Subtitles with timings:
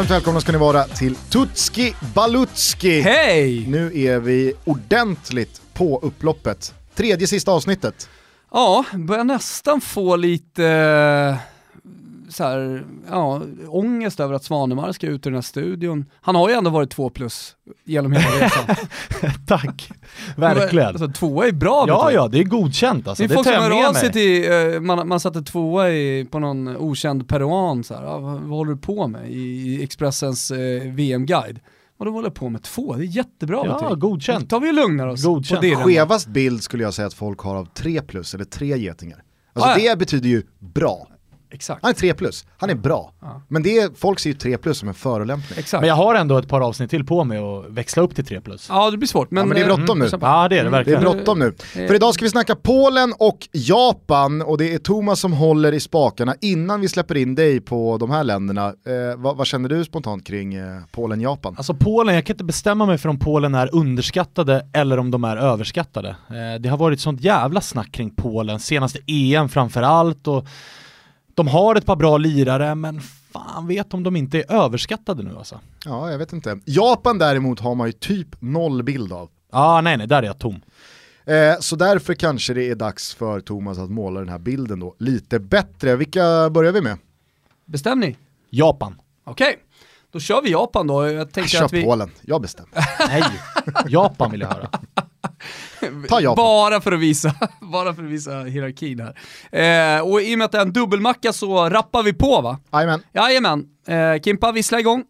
[0.00, 3.00] Varmt välkomna ska ni vara till Tutski Balutski.
[3.00, 3.66] Hej!
[3.66, 6.74] Nu är vi ordentligt på upploppet.
[6.94, 8.08] Tredje sista avsnittet.
[8.50, 11.36] Ja, börjar nästan få lite eh,
[12.30, 16.04] så här, ja, ångest över att Svanemar ska ut ur den här studion.
[16.20, 18.76] Han har ju ändå varit två plus genom hela resan.
[19.46, 19.90] Tack,
[20.36, 20.86] verkligen.
[20.88, 23.22] Alltså, tvåa är bra Ja, ja, det är godkänt alltså.
[23.22, 26.24] Det är Det folk som hör av sig till, eh, man, man satte tvåa i,
[26.30, 30.50] på någon okänd peruan så här, ah, vad, vad håller du på med i, Expressens
[30.50, 31.60] eh, VM-guide?
[31.98, 33.98] Och då håller på med två, det är jättebra Ja, betyg.
[33.98, 34.48] godkänt.
[34.48, 35.60] Då tar vi och lugnar oss Godkänt.
[35.60, 35.76] på det.
[35.76, 39.22] Skevast bild skulle jag säga att folk har av 3 plus eller 3 getingar.
[39.52, 39.90] Alltså Ah, ja.
[39.90, 41.08] det betyder ju bra.
[41.50, 41.82] Exakt.
[41.82, 43.12] Han är 3 plus, han är bra.
[43.20, 43.42] Ja.
[43.48, 45.58] Men det är, folk ser ju 3 plus som en förolämpning.
[45.58, 45.80] Exakt.
[45.80, 48.40] Men jag har ändå ett par avsnitt till på mig att växla upp till 3
[48.40, 48.66] plus.
[48.68, 49.30] Ja, det blir svårt.
[49.30, 50.08] Men, Ja, men det är eh, bråttom nu.
[50.20, 51.00] Ja, det är det Mm, Det är verkligen.
[51.00, 51.54] bråttom nu.
[51.86, 55.80] För idag ska vi snacka Polen och Japan och det är Thomas som håller i
[55.80, 58.66] spakarna innan vi släpper in dig på de här länderna.
[58.66, 58.72] Eh,
[59.16, 61.54] vad, vad känner du spontant kring eh, Polen-Japan?
[61.56, 65.24] Alltså Polen, jag kan inte bestämma mig för om Polen är underskattade eller om de
[65.24, 66.08] är överskattade.
[66.08, 70.46] Eh, det har varit sånt jävla snack kring Polen, senaste EM framför allt och
[71.34, 73.00] de har ett par bra lirare men
[73.32, 75.60] fan vet om de inte är överskattade nu alltså.
[75.84, 76.60] Ja, jag vet inte.
[76.64, 79.30] Japan däremot har man ju typ noll bild av.
[79.52, 80.60] Ja, nej nej, där är jag tom.
[81.24, 84.94] Eh, så därför kanske det är dags för Thomas att måla den här bilden då
[84.98, 85.96] lite bättre.
[85.96, 86.98] Vilka börjar vi med?
[87.64, 88.16] Bestäm ni.
[88.50, 89.00] Japan.
[89.24, 89.58] Okej,
[90.12, 91.10] då kör vi Japan då.
[91.10, 91.84] Jag tänker Kör att vi...
[91.84, 92.70] Polen, jag bestämmer.
[93.08, 93.22] Nej,
[93.88, 94.70] Japan vill jag höra.
[96.08, 96.36] Ta Japan.
[96.36, 99.96] Bara för att visa, bara för att visa hierarkin här.
[99.96, 102.58] Eh, och i och med att det är en dubbelmacka så rappar vi på va?
[102.72, 103.02] Jajamän.
[103.14, 103.64] Jajamän.
[103.86, 105.04] Eh, Kimpa, vissla igång.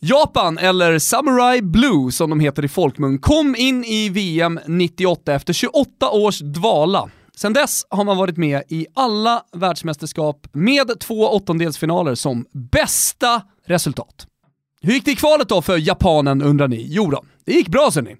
[0.00, 5.52] Japan, eller Samurai Blue som de heter i folkmun, kom in i VM 98 efter
[5.52, 7.10] 28 års dvala.
[7.36, 14.26] Sen dess har man varit med i alla världsmästerskap med två åttondelsfinaler som bästa resultat.
[14.80, 16.86] Hur gick det i kvalet då för japanen undrar ni?
[16.88, 18.16] Jo då, det gick bra ser ni.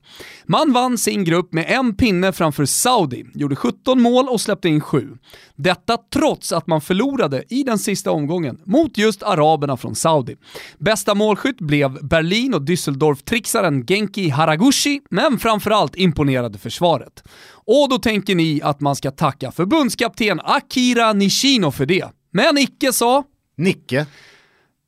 [0.46, 4.80] Man vann sin grupp med en pinne framför Saudi, gjorde 17 mål och släppte in
[4.80, 5.08] 7.
[5.56, 10.36] Detta trots att man förlorade i den sista omgången mot just araberna från Saudi.
[10.78, 17.24] Bästa målskytt blev Berlin och Düsseldorf-trixaren Genki Haraguchi, men framförallt imponerade försvaret.
[17.66, 22.08] Och då tänker ni att man ska tacka förbundskapten Akira Nishino för det.
[22.30, 23.24] Men icke sa
[23.56, 24.06] Nicke.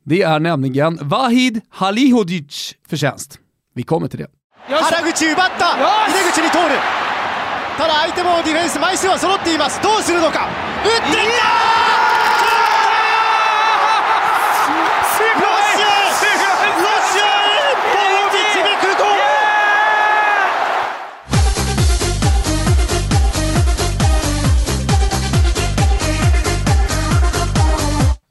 [0.05, 3.41] det är nämligen Vahid Halihodic förtjänst.
[3.77, 4.31] Vi kommer till det.
[4.69, 5.77] 原口奪った。
[6.09, 6.81] 井出口に通る。
[7.77, 9.81] ただ相手もディフェンス枚数は揃っています。
[9.83, 10.49] どうするのか。
[10.83, 12.06] 打っていった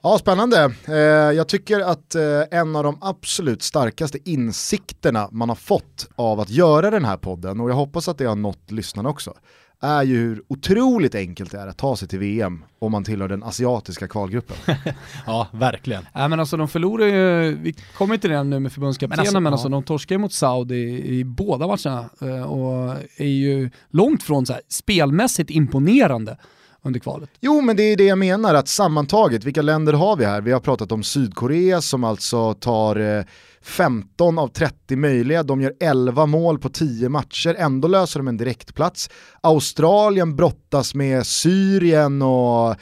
[0.05, 0.73] Ja, spännande.
[0.87, 0.95] Eh,
[1.35, 2.21] jag tycker att eh,
[2.51, 7.59] en av de absolut starkaste insikterna man har fått av att göra den här podden,
[7.59, 9.33] och jag hoppas att det har nått lyssnarna också,
[9.81, 13.27] är ju hur otroligt enkelt det är att ta sig till VM om man tillhör
[13.27, 14.55] den asiatiska kvalgruppen.
[15.25, 16.05] Ja, verkligen.
[16.15, 19.53] Nej men alltså de förlorar ju, vi kommer till det nu med förbundskaptenen, men Men
[19.53, 19.81] alltså, alltså, ja.
[19.81, 24.45] de torskar ju mot Saudi i, i båda matcherna eh, och är ju långt från
[24.45, 26.37] så här, spelmässigt imponerande
[26.85, 27.29] under kvalet.
[27.39, 30.41] Jo, men det är det jag menar, att sammantaget, vilka länder har vi här?
[30.41, 33.23] Vi har pratat om Sydkorea som alltså tar eh,
[33.61, 38.37] 15 av 30 möjliga, de gör 11 mål på 10 matcher, ändå löser de en
[38.37, 39.09] direktplats.
[39.41, 42.75] Australien brottas med Syrien och eh,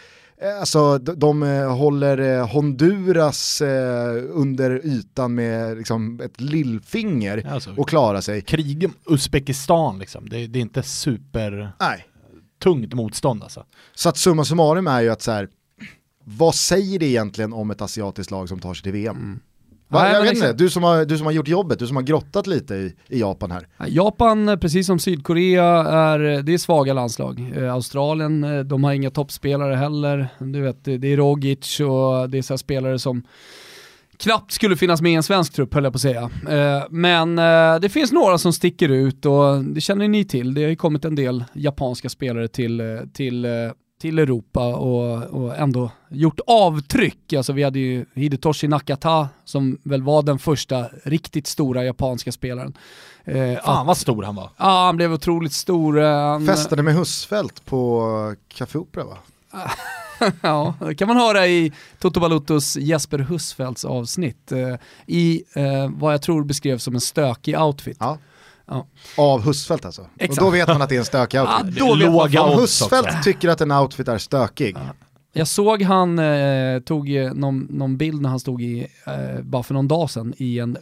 [0.60, 7.74] Alltså de, de eh, håller eh, Honduras eh, under ytan med liksom, ett lillfinger Alltså,
[7.78, 8.42] och klarar sig.
[8.42, 12.06] krig Uzbekistan liksom, det, det är inte supertungt Nej.
[12.94, 13.66] Motstånd alltså.
[13.96, 15.48] Så att summa summarum är ju att så här,
[16.24, 19.40] vad säger det egentligen om ett asiatiskt lag som tar sig till VM?
[19.88, 21.96] Va, Nej, jag vet inte, du som, har, du som har gjort jobbet, du som
[21.96, 23.68] har grottat lite i, i Japan här.
[23.88, 27.52] Japan, eh, precis som Sydkorea, är, det är svaga landslag.
[27.56, 30.28] Eh, Australien, eh, de har inga toppspelare heller.
[30.40, 33.24] Du vet, det det är Rogic och det är så här spelare som
[34.24, 36.30] knappt skulle finnas med i en svensk trupp höll jag på att säga.
[36.50, 40.54] Eh, Men eh, det finns några som sticker ut och det känner ni till.
[40.54, 43.48] Det har ju kommit en del japanska spelare till, eh, till,
[44.02, 47.34] till Europa och, och ändå gjort avtryck.
[47.34, 52.78] Alltså vi hade ju Hidetoshi Nakata som väl var den första riktigt stora japanska spelaren.
[53.26, 54.50] Eh, Fan vad stor han var.
[54.58, 55.98] Ja, han blev otroligt stor.
[56.00, 59.18] Han, Festade med Husfeldt på Café Opera va?
[60.42, 64.52] ja, det kan man höra i Toto Balutos Jesper Husfeldts avsnitt.
[64.52, 64.76] Eh,
[65.06, 67.98] I eh, vad jag tror beskrevs som en stökig outfit.
[68.00, 68.18] Ja.
[68.68, 68.88] Ja.
[69.18, 70.06] Av Husfeldt alltså.
[70.20, 70.40] Exakt.
[70.42, 71.80] Och då vet man att det är en stökig Ja, outfit.
[71.80, 72.50] då vet man.
[72.52, 73.18] Om Husfeldt också.
[73.24, 74.78] tycker att en outfit är stökig,
[75.34, 79.64] Jag såg han eh, tog eh, någon, någon bild när han stod i, eh, bara
[79.64, 80.78] för någon dag sedan, i en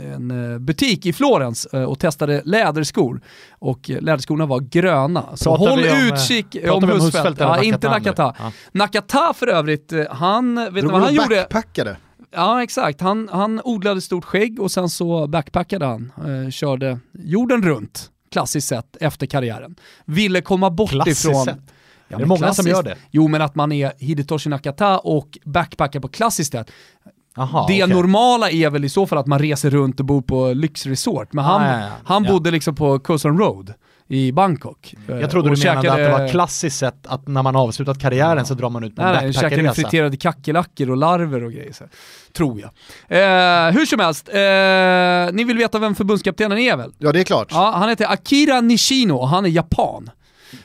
[0.00, 3.20] en eh, butik i Florens eh, och testade läderskor
[3.58, 5.36] och läderskorna var gröna.
[5.36, 7.14] Så Pratar håll om, eh, utkik om om Husfeldt.
[7.16, 8.04] Husfeldt Ja, inte Nakata nu?
[8.10, 8.34] Nakata.
[8.38, 8.52] Ja.
[8.72, 11.36] Nakata för övrigt, eh, han, vet Drog vad han gjorde?
[11.36, 11.96] backpackade.
[12.34, 16.12] Ja exakt, han, han odlade stort skägg och sen så backpackade han,
[16.44, 19.74] eh, körde jorden runt, klassiskt sett, efter karriären.
[20.04, 21.44] Ville komma bort Klassiskt ifrån...
[21.44, 21.56] sett.
[22.08, 22.96] Ja, Det är många som klassiskt- gör det.
[23.10, 26.70] Jo men att man är Hidetoshi Nakata och backpackar på klassiskt sätt.
[27.36, 27.94] Aha, det okej.
[27.96, 31.44] normala är väl i så fall att man reser runt och bor på lyxresort, men
[31.44, 31.88] han, Ah, ja, ja.
[32.04, 32.30] han Ja.
[32.32, 33.74] bodde liksom på Cuson Road
[34.08, 34.94] i Bangkok.
[35.08, 38.46] Jag trodde du menade käkade- att det var klassiskt sett att när man avslutat karriären
[38.46, 39.74] så drar man ut på en Nej, nej, käkade backpackerresa.
[39.88, 41.72] friterade kackerlackor och larver och grejer.
[41.72, 41.84] Så.
[42.36, 42.70] Tror jag.
[43.08, 46.92] Eh, hur som helst, eh, ni vill veta vem förbundskaptenen är väl?
[46.98, 47.48] Ja det är klart.
[47.50, 50.10] Ja, han heter Akira Nishino och han är japan.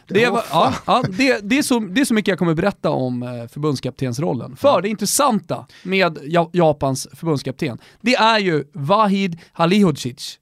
[0.07, 2.53] Det är, Åh, ja, ja, det, det, är så, det är så mycket jag kommer
[2.53, 4.55] berätta om eh, förbundskaptensrollen.
[4.55, 10.37] För det intressanta med ja, Japans förbundskapten, det är ju Vahid Halihudžić.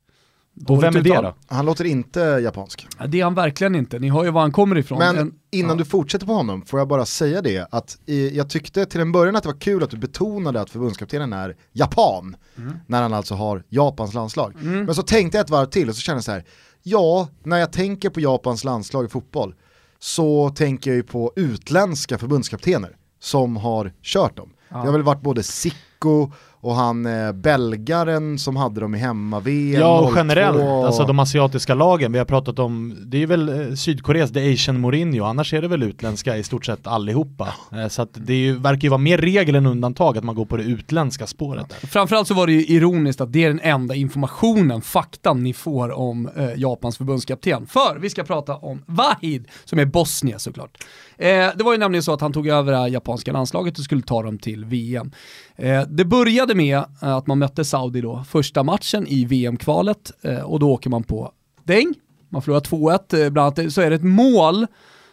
[0.67, 1.35] Och vem är det då?
[1.47, 2.87] Han låter inte japansk.
[2.99, 4.97] Ja, Det är han verkligen inte, ni hör ju var han kommer ifrån.
[4.99, 5.75] Men En- innan ja.
[5.75, 9.11] du fortsätter på honom får jag bara säga det att i, jag tyckte till en
[9.11, 12.35] början att det var kul att du betonade att förbundskaptenen är japan.
[12.57, 12.73] Mm.
[12.87, 14.53] När han alltså har Japans landslag.
[14.61, 16.43] Men så tänkte jag ett varv till och så kände jag så här,
[16.87, 19.55] ja, när jag tänker på Japans landslag i fotboll
[19.99, 24.53] så tänker jag ju på utländska förbundskaptener som har kört dem.
[24.69, 26.31] Det har väl varit både Sicko
[26.65, 29.81] och han eh, belgaren som hade dem i hemma-VM.
[29.81, 30.17] Ja, och 02.
[30.17, 34.53] generellt, alltså de asiatiska lagen, vi har pratat om, det är väl eh, Sydkoreas The
[34.53, 37.53] Asian Mourinho, annars är det väl utländska i stort sett allihopa.
[37.71, 40.35] Eh, Så att det är ju, verkar ju vara mer regel än undantag att man
[40.35, 41.69] går på det utländska spåret.
[41.69, 41.87] Där.
[41.87, 45.91] Framförallt så var det ju ironiskt att det är den enda informationen, faktan ni får
[45.91, 47.67] om eh, Japans förbundskapten.
[47.67, 50.77] För vi ska prata om Vahid, som är Bosnien såklart.
[51.17, 54.01] Eh, det var ju nämligen så att han tog över det japanska landslaget och skulle
[54.01, 55.11] ta dem till VM.
[55.55, 60.39] Eh, det började med eh, att man mötte Saudi då, första matchen i VM-kvalet eh,
[60.39, 61.31] och då åker man på
[61.63, 61.93] däng.
[62.29, 64.67] Man förlorar 2-1, bland annat så är det ett mål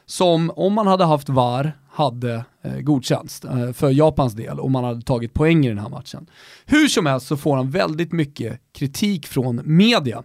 [0.06, 4.84] som om man hade haft VAR hade eh, godkänts eh, för Japans del och man
[4.84, 6.26] hade tagit poäng i den här matchen.
[6.66, 10.22] Hur som helst så får han väldigt mycket kritik från media.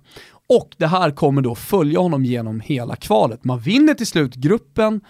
[0.50, 3.44] Och det här kommer då följa honom genom hela kvalet.
[3.44, 5.02] Man vinner till slut gruppen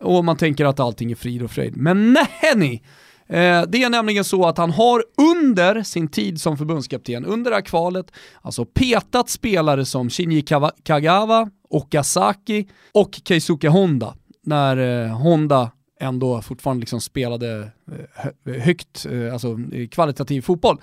[0.00, 1.76] och man tänker att allting är frid och fröjd.
[1.76, 2.82] Men nej ni!
[3.28, 7.56] Eh, det är nämligen så att han har under sin tid som förbundskapten, under det
[7.56, 8.12] här kvalet,
[8.42, 10.44] alltså petat spelare som Shinji
[10.82, 14.14] Kagawa, Okazaki och Keisuke Honda.
[14.42, 15.70] När eh, Honda
[16.00, 17.70] ändå fortfarande liksom spelade
[18.46, 19.56] eh, högt, alltså
[19.90, 20.80] kvalitativ fotboll.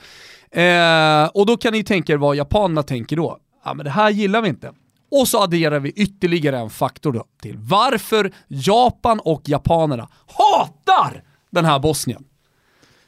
[0.51, 3.37] Eh, och då kan ni tänka er vad japanerna tänker då.
[3.65, 4.71] Ja men det här gillar vi inte.
[5.11, 11.65] Och så adderar vi ytterligare en faktor då till varför Japan och japanerna hatar den
[11.65, 12.23] här Bosnien.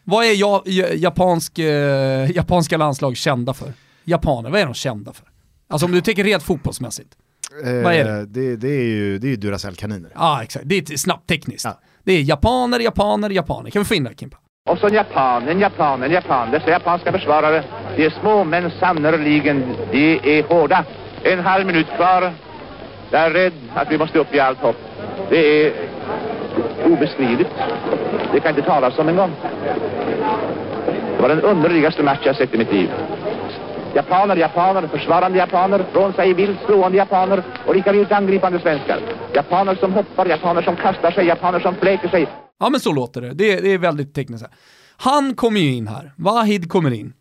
[0.08, 3.74] Vad är ja, ja- japansk, eh, japanska landslag kända för?
[4.04, 5.26] Japaner, vad är de kända för?
[5.70, 7.10] Alltså om du tänker rent fotbollsmässigt.
[7.66, 8.26] Eh, Vad är det?
[8.26, 10.10] Det, det är ju, det är ju Duracell-kaniner.
[10.16, 11.66] Ja exakt, det är snabbt tekniskt.
[11.66, 11.80] Ja.
[12.04, 13.70] Det är japaner, japaner, japaner.
[13.70, 14.38] Kan vi få in det här, Kimpa?
[14.70, 16.52] Och så en japan, en japan, en japan.
[16.52, 17.64] Dessa japanska försvarare,
[17.98, 20.86] de är små men sannerligen, de är hårda.
[21.24, 22.34] En halv minut kvar.
[23.12, 24.76] Jag är rädd att vi måste upp i allt hopp.
[25.30, 25.74] Det är
[26.86, 27.50] obeskrivligt.
[28.34, 29.32] Det kan inte talas om en gång.
[31.16, 32.90] Det var den underligaste match jag sett i mitt liv.
[33.96, 39.00] Japaner, japaner, försvarande japaner, från sig vilt slående japaner och lika vilt angripande svenskar.
[39.34, 42.28] Japaner som hoppar, japaner som kastar sig, japaner som fläker sig.
[42.60, 43.34] Ja men så låter det.
[43.34, 44.46] Det, är- det är väldigt tekniskt.
[44.98, 47.14] Han kommer ju in här, Wahid kommer in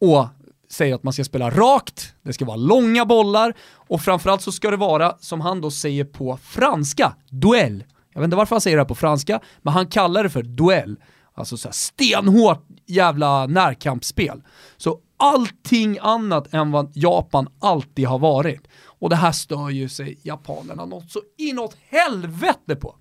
[0.00, 0.26] och
[0.70, 3.52] säger att man ska spela rakt, det ska vara långa bollar
[3.88, 7.84] och framförallt så ska det vara, som han då säger på franska, duell.
[8.18, 10.42] Jag vet inte varför han säger det här på franska, men han kallar det för
[10.42, 10.96] duell.
[11.34, 14.42] Alltså så här stenhårt jävla närkampsspel.
[14.76, 18.60] Så allting annat än vad Japan alltid har varit.
[18.84, 22.96] Och det här stör ju sig japanerna något så inåt helvete på.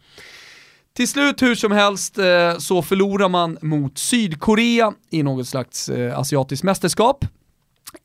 [0.94, 6.20] Till slut hur som helst eh, så förlorar man mot Sydkorea i något slags eh,
[6.20, 7.26] asiatiskt mästerskap.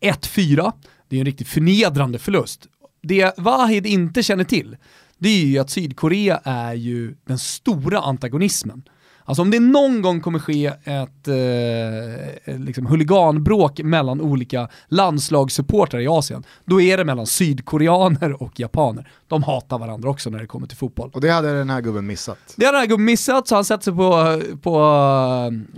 [0.01, 0.73] 1-4.
[1.09, 2.67] Det är en riktigt förnedrande förlust.
[3.03, 4.77] Det Wahid inte känner till,
[5.23, 8.83] det är ju att Sydkorea är ju den stora antagonismen.
[9.25, 16.09] Alltså om det någon gång kommer ske ett eh, liksom huliganbråk mellan olika landslagssupportrar i
[16.09, 19.11] Asien, då är det mellan sydkoreaner och japaner.
[19.29, 21.11] De hatar varandra också när det kommer till fotboll.
[21.15, 22.39] Och det hade den här gubben missat.
[22.57, 24.81] Det har den här gubben missat, så han sätter sig på, på,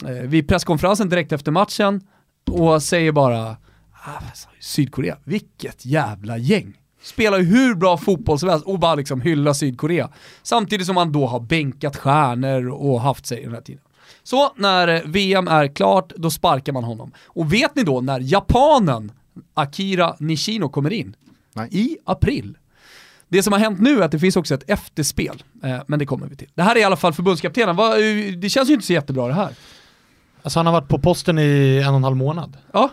[0.08, 2.00] eh, vid presskonferensen direkt efter matchen
[2.50, 3.56] och säger bara
[3.92, 4.22] "Ah,
[4.60, 6.74] Sydkorea, vilket jävla gäng.
[7.04, 10.08] Spelar ju hur bra fotboll som helst och bara liksom hylla Sydkorea.
[10.42, 13.82] Samtidigt som han då har bänkat stjärnor och haft sig den här tiden.
[14.22, 17.12] Så när eh, VM är klart, då sparkar man honom.
[17.26, 19.12] Och vet ni då när japanen
[19.54, 21.16] Akira Nishino kommer in?
[21.52, 21.68] Nej.
[21.72, 22.58] I april.
[23.28, 26.06] Det som har hänt nu är att det finns också ett efterspel, eh, men det
[26.06, 26.50] kommer vi till.
[26.54, 29.28] Det här är i alla fall förbundskaptenen, Va, eh, det känns ju inte så jättebra
[29.28, 29.54] det här.
[30.42, 32.56] Alltså han har varit på posten i en och en halv månad.
[32.72, 32.90] Ja,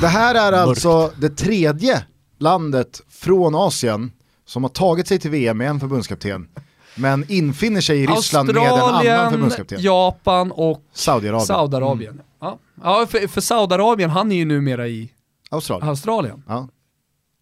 [0.00, 2.04] Det här är alltså det tredje
[2.38, 4.12] landet från Asien
[4.46, 6.48] som har tagit sig till VM med en förbundskapten.
[6.94, 9.80] Men infinner sig i Ryssland med en annan Australien, förbundskapten.
[9.80, 11.46] Japan och Saudiarabien.
[11.46, 12.20] Saudiarabien.
[12.40, 15.10] Ja, ja för, för Saudiarabien, han är ju numera i
[15.50, 15.88] Australien.
[15.88, 16.42] Australien.
[16.48, 16.68] Ja.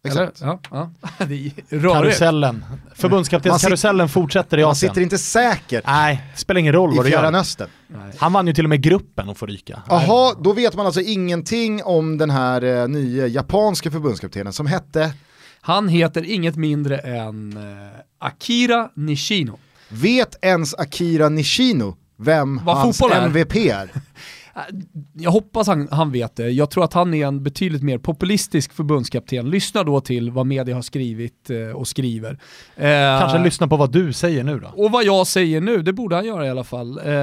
[0.03, 0.23] Eller?
[0.23, 0.41] Exakt.
[0.41, 0.91] Ja, ja.
[1.25, 1.93] Det är rörigt.
[1.93, 2.65] Karusellen.
[2.95, 4.89] Förbundskaptenskarusellen fortsätter i Man Asien.
[4.91, 7.35] sitter inte säker Nej, det spelar ingen roll vad du gör.
[7.35, 7.69] Östern.
[8.17, 9.81] Han vann ju till och med gruppen och får ryka.
[9.89, 15.13] Jaha, då vet man alltså ingenting om den här eh, nya japanska förbundskaptenen som hette,
[15.61, 19.59] Han heter inget mindre än eh, Akira Nishino.
[19.89, 23.01] vet ens Akira Nishino vem Vad hans?
[23.01, 23.89] MVP är?
[25.13, 26.49] Jag hoppas han, han vet det.
[26.49, 29.49] Jag tror att han är en betydligt mer populistisk förbundskapten.
[29.49, 32.31] Lyssna då till vad media har skrivit eh, och skriver.
[32.75, 34.67] Eh, Kanske lyssna på vad du säger nu då.
[34.83, 36.99] Och vad jag säger nu, det borde han göra i alla fall.
[37.05, 37.13] Eh,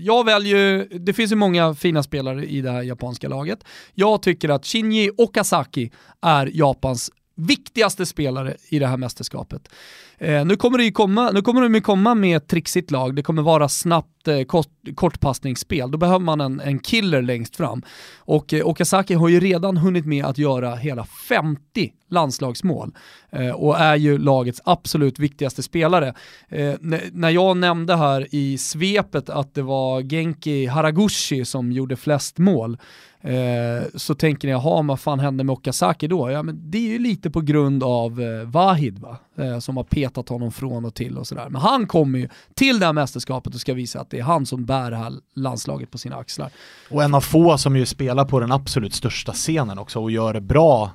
[0.00, 3.58] jag väljer det finns ju många fina spelare i det här japanska laget.
[3.94, 5.90] Jag tycker att Shinji Okazaki
[6.22, 9.68] är Japans viktigaste spelare i det här mästerskapet.
[10.18, 13.16] Eh, nu kommer det ju komma, nu kommer de ju komma med ett trixigt lag,
[13.16, 17.82] det kommer vara snabbt eh, kort, kortpassningsspel, då behöver man en, en killer längst fram.
[18.18, 22.94] Och eh, Okazaki har ju redan hunnit med att göra hela 50 landslagsmål
[23.30, 26.14] eh, och är ju lagets absolut viktigaste spelare.
[26.48, 26.74] Eh,
[27.12, 32.78] när jag nämnde här i svepet att det var Genki Haraguchi som gjorde flest mål,
[33.20, 36.30] eh, så tänker ni, jaha, vad fan hände med Okazaki då?
[36.30, 39.18] Ja, men det är ju lite på grund av eh, Vahid va?
[39.38, 41.48] Eh, som har petat honom från och till och sådär.
[41.48, 44.46] Men han kommer ju till det här mästerskapet och ska visa att det är han
[44.46, 46.50] som bär det här landslaget på sina axlar.
[46.90, 50.32] Och en av få som ju spelar på den absolut största scenen också och gör
[50.32, 50.90] det bra.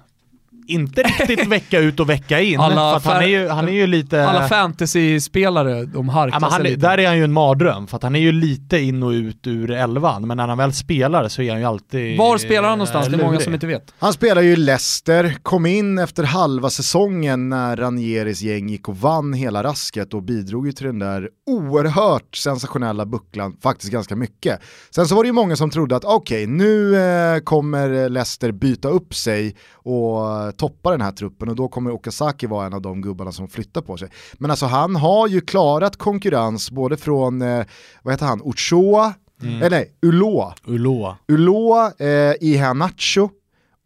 [0.72, 3.72] Inte riktigt vecka ut och vecka in, Alla för att han är ju, han är
[3.74, 4.26] ju lite...
[4.30, 6.88] Alla fantasy-spelare, de harklar Ja, men han, sig är- lite.
[6.88, 9.48] där är han ju en mardröm, för att han är ju lite in och ut
[9.48, 12.18] ur elvan, men när han väl spelar så är han ju alltid...
[12.18, 13.08] Var spelar han någonstans?
[13.08, 13.44] Det är många lurig.
[13.44, 13.94] som inte vet.
[14.00, 18.98] Han spelar ju i Leicester, kom in efter halva säsongen när Ranieris gäng gick och
[18.98, 24.60] vann hela rasket och bidrog ju till den där oerhört sensationella bucklan, faktiskt ganska mycket.
[24.96, 28.90] Sen så var det ju många som trodde att okej, nu eh, kommer Leicester byta
[28.90, 33.02] upp sig och toppa den här truppen och då kommer Okazaki vara en av de
[33.02, 34.10] gubbarna som flyttar på sig.
[34.34, 37.66] Men alltså han har ju klarat konkurrens både från, eh,
[38.04, 40.56] vad heter han, Ochoa, eller nej, Uloa.
[40.66, 41.18] Uloa.
[41.28, 43.30] Uloa, eh, Ihanacho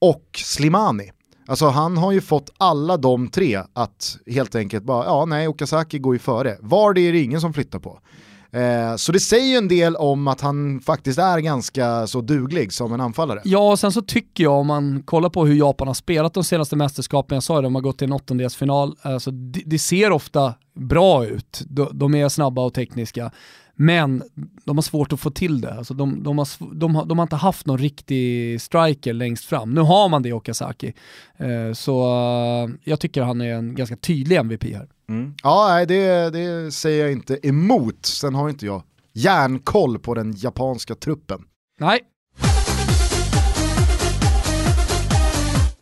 [0.01, 1.12] och Slimani.
[1.48, 6.00] Alltså han har ju fått alla de tre att helt enkelt bara, ja nej, Okazaki
[6.00, 6.58] går ju före.
[6.62, 8.00] Var det är det ingen som flyttar på.
[8.56, 12.74] Eh, så det säger ju en del om att han faktiskt är ganska så duglig
[12.74, 13.42] som en anfallare.
[13.44, 16.44] Ja, och sen så tycker jag om man kollar på hur Japan har spelat de
[16.44, 20.12] senaste mästerskapen, jag sa det, de har gått till en åttondelsfinal, alltså, det, det ser
[20.12, 21.62] ofta bra ut.
[21.68, 23.32] De, de är snabba och tekniska,
[23.75, 24.24] men
[24.63, 25.74] de har svårt att få till det.
[25.74, 29.74] Alltså de, de, har, de, har, de har inte haft någon riktig striker längst fram.
[29.74, 30.94] Nu har man det i Okazaki.
[31.38, 34.88] Eh, så eh, jag tycker han är en ganska tydlig MVP här.
[35.10, 35.34] Mm.
[35.44, 38.05] Ja, nej, det, det säger jag inte emot.
[38.05, 41.41] Sen har inte jag järnkoll på den japanska truppen.
[41.79, 42.00] Nej,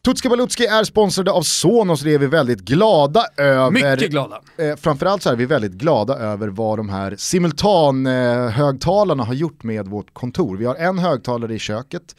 [0.05, 3.71] Tutski Balutski är sponsrade av Sonos och det är vi väldigt glada över.
[3.71, 4.41] mycket glada.
[4.57, 9.87] Eh, framförallt så är vi väldigt glada över vad de här simultanhögtalarna har gjort med
[9.87, 10.57] vårt kontor.
[10.57, 12.15] Vi har en högtalare i köket,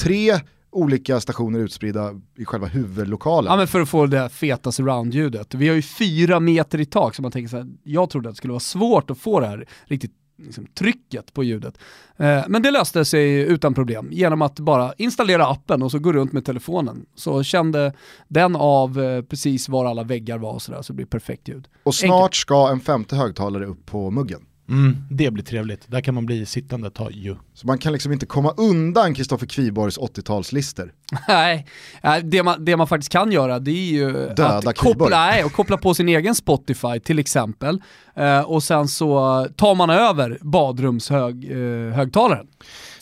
[0.00, 0.40] tre
[0.70, 3.50] olika stationer utspridda i själva huvudlokalen.
[3.50, 5.54] Ja men för att få det feta surround-ljudet.
[5.54, 8.34] Vi har ju fyra meter i tak så man tänker så här, jag trodde att
[8.34, 11.78] det skulle vara svårt att få det här riktigt liksom, trycket på ljudet.
[12.16, 16.12] Eh, men det löste sig utan problem genom att bara installera appen och så gå
[16.12, 17.06] runt med telefonen.
[17.14, 17.92] Så kände
[18.28, 21.68] den av eh, precis var alla väggar var och sådär så det blir perfekt ljud.
[21.82, 24.40] och snart ska en femte högtalare upp på muggen.
[24.68, 25.90] Mm, det blir trevligt.
[25.90, 27.36] Där kan man bli sittande ett tag ju.
[27.54, 30.90] Så man kan liksom inte komma undan Kristoffer Kviborgs 80-talslister.
[31.28, 31.66] Nej,
[32.02, 35.44] eh, det man, det man faktiskt kan göra det är ju Döda att koppla, nej,
[35.44, 37.82] och koppla på sin egen Spotify till exempel.
[38.16, 41.90] Eh, och sen så tar man över badrumshögtalaren.
[41.90, 42.46] Eh, högtalaren.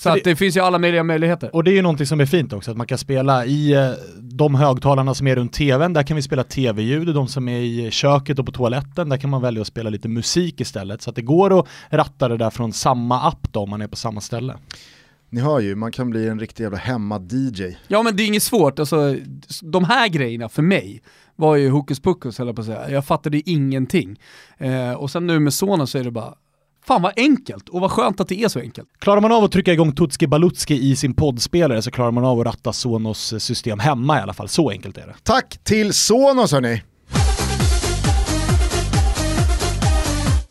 [0.07, 1.57] Så att det, finns ju alla möjliga möjligheter.
[1.57, 3.91] Och det är ju någonting som är fint också, att man kan spela i eh,
[4.21, 7.91] de högtalarna som är runt tvn, där kan vi spela tv-ljud, de som är i
[7.91, 11.03] köket och på toaletten, där kan man välja att spela lite musik istället.
[11.03, 13.89] Så att det går att ratta det där från samma app då, om man är
[13.89, 14.57] på samma ställe.
[15.31, 17.77] Ni hör ju, man kan bli en riktig jävla hemma-DJ.
[17.89, 19.17] Ja men det är inget svårt, alltså,
[19.63, 21.03] de här grejerna för mig
[21.37, 22.91] var ju hokus pokus höll jag på att säga.
[22.91, 24.21] Jag fattade ingenting.
[24.59, 26.35] Eh, och sen nu med sonen så är det bara,
[26.87, 28.89] fan vad enkelt och vad skönt att det är så enkelt.
[28.99, 32.41] Klarar man av att trycka igång Tutski Balutski i sin poddspelare så klarar man av
[32.41, 34.49] att ratta Sonos system hemma i alla fall.
[34.49, 35.15] Så enkelt är det.
[35.23, 36.83] Tack till Sonos hörni.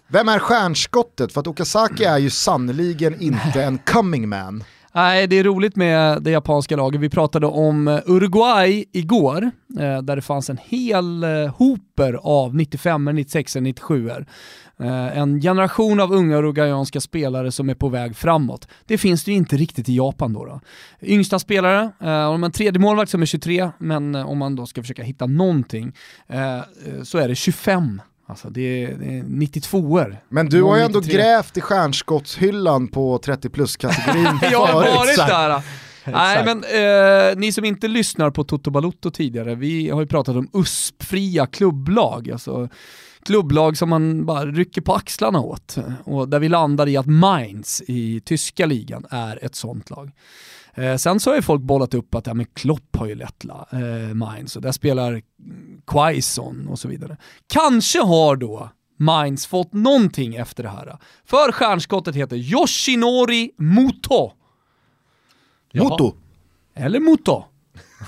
[0.07, 1.33] Vem är stjärnskottet?
[1.33, 4.63] För att Okazaki är ju sannoliken inte en coming man.
[4.95, 7.01] Nej, det är roligt med det japanska laget.
[7.01, 12.55] Vi pratade om eh, Uruguay igår, eh, där det fanns en hel eh, hoper av
[12.55, 14.11] 95 96 97
[15.13, 18.67] En generation av unga uruguayanska spelare som är på väg framåt.
[18.85, 20.45] Det finns det ju inte riktigt i Japan då.
[20.45, 20.59] då.
[21.01, 21.91] Yngsta spelare,
[22.27, 25.95] om en tredje målvakt som är 23, men om man då ska försöka hitta någonting,
[27.03, 30.17] så är det 25 Alltså det är, det är 92er.
[30.29, 35.61] Men du har ju ändå grävt i stjärnskottshyllan på 30 plus-kategorin Jag har varit där.
[36.11, 40.35] Nej men eh, ni som inte lyssnar på Toto Balotto tidigare, vi har ju pratat
[40.35, 42.31] om USP-fria klubblag.
[42.31, 42.69] Alltså,
[43.25, 45.77] klubblag som man bara rycker på axlarna åt.
[46.03, 50.11] Och där vi landar i att Mainz i tyska ligan är ett sånt lag.
[50.75, 53.45] Eh, sen så har ju folk bollat upp att ja, men Klopp har ju lett
[53.45, 55.21] eh, Mainz och där spelar
[55.87, 57.17] Quaison och så vidare.
[57.47, 60.97] Kanske har då Mainz fått någonting efter det här.
[61.25, 64.31] För stjärnskottet heter Yoshinori Muto.
[65.73, 66.13] Moto.
[66.73, 67.45] Eller Muto.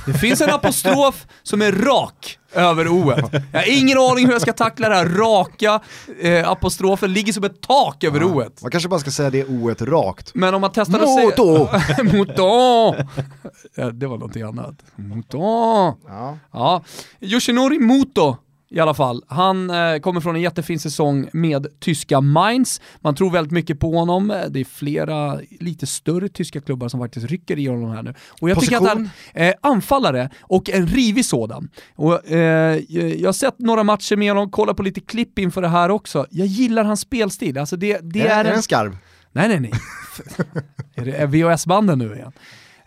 [0.05, 3.41] Det finns en apostrof som är rak över o -et.
[3.51, 5.79] Jag har ingen aning hur jag ska tackla det här raka
[6.21, 8.43] eh, apostrofen, ligger som ett tak över ja, o.
[8.61, 10.31] Man kanske bara ska säga det o rakt.
[10.35, 11.25] Men om man testar att säga...
[12.17, 12.95] Moto!
[13.75, 14.75] ja, det var någonting annat.
[14.95, 15.37] Moto!
[16.07, 16.37] Ja.
[16.51, 16.83] ja.
[17.21, 18.37] Yoshinori Moto
[18.69, 19.23] i alla fall.
[19.27, 22.81] Han eh, kommer från en jättefin säsong med tyska Mainz.
[22.99, 24.27] Man tror väldigt mycket på honom.
[24.49, 28.13] Det är flera lite större tyska klubbar som faktiskt rycker i honom här nu.
[28.41, 28.79] Och jag Position.
[28.79, 31.69] tycker att han eh, anfallare och en rivig sådan.
[31.95, 35.67] Och, eh, jag har sett några matcher med honom, kollat på lite klipp inför det
[35.67, 36.25] här också.
[36.29, 37.57] Jag gillar hans spelstil.
[37.57, 38.55] Alltså det, det är, är, är en...
[38.55, 38.97] en skarv?
[39.31, 39.71] Nej, nej, nej.
[40.95, 42.31] är det VHS-banden nu igen?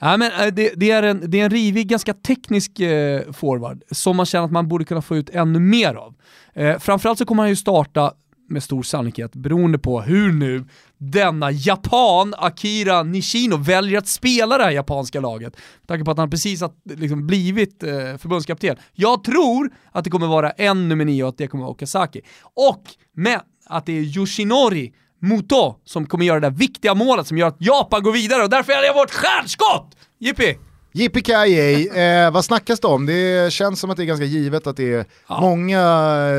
[0.01, 3.83] Ja, men, eh, det, det, är en, det är en rivig, ganska teknisk eh, forward
[3.91, 6.15] som man känner att man borde kunna få ut ännu mer av.
[6.55, 8.13] Eh, framförallt så kommer han ju starta
[8.49, 10.65] med stor sannolikhet, beroende på hur nu
[10.99, 15.57] denna japan, Akira Nishino, väljer att spela det här japanska laget.
[15.81, 18.77] Med tanke på att han precis har liksom blivit eh, förbundskapten.
[18.93, 22.21] Jag tror att det kommer vara en nummer nio och att det kommer vara Okazaki.
[22.43, 22.83] Och
[23.17, 27.49] med att det är Yoshinori Muto som kommer göra det där viktiga målet som gör
[27.49, 29.97] att Japan går vidare och därför är det vårt stjärnskott!
[30.19, 30.59] Jippi!
[30.93, 33.07] Yippee eh, vad snackas det om?
[33.07, 35.41] Det känns som att det är ganska givet att det är ja.
[35.41, 35.83] många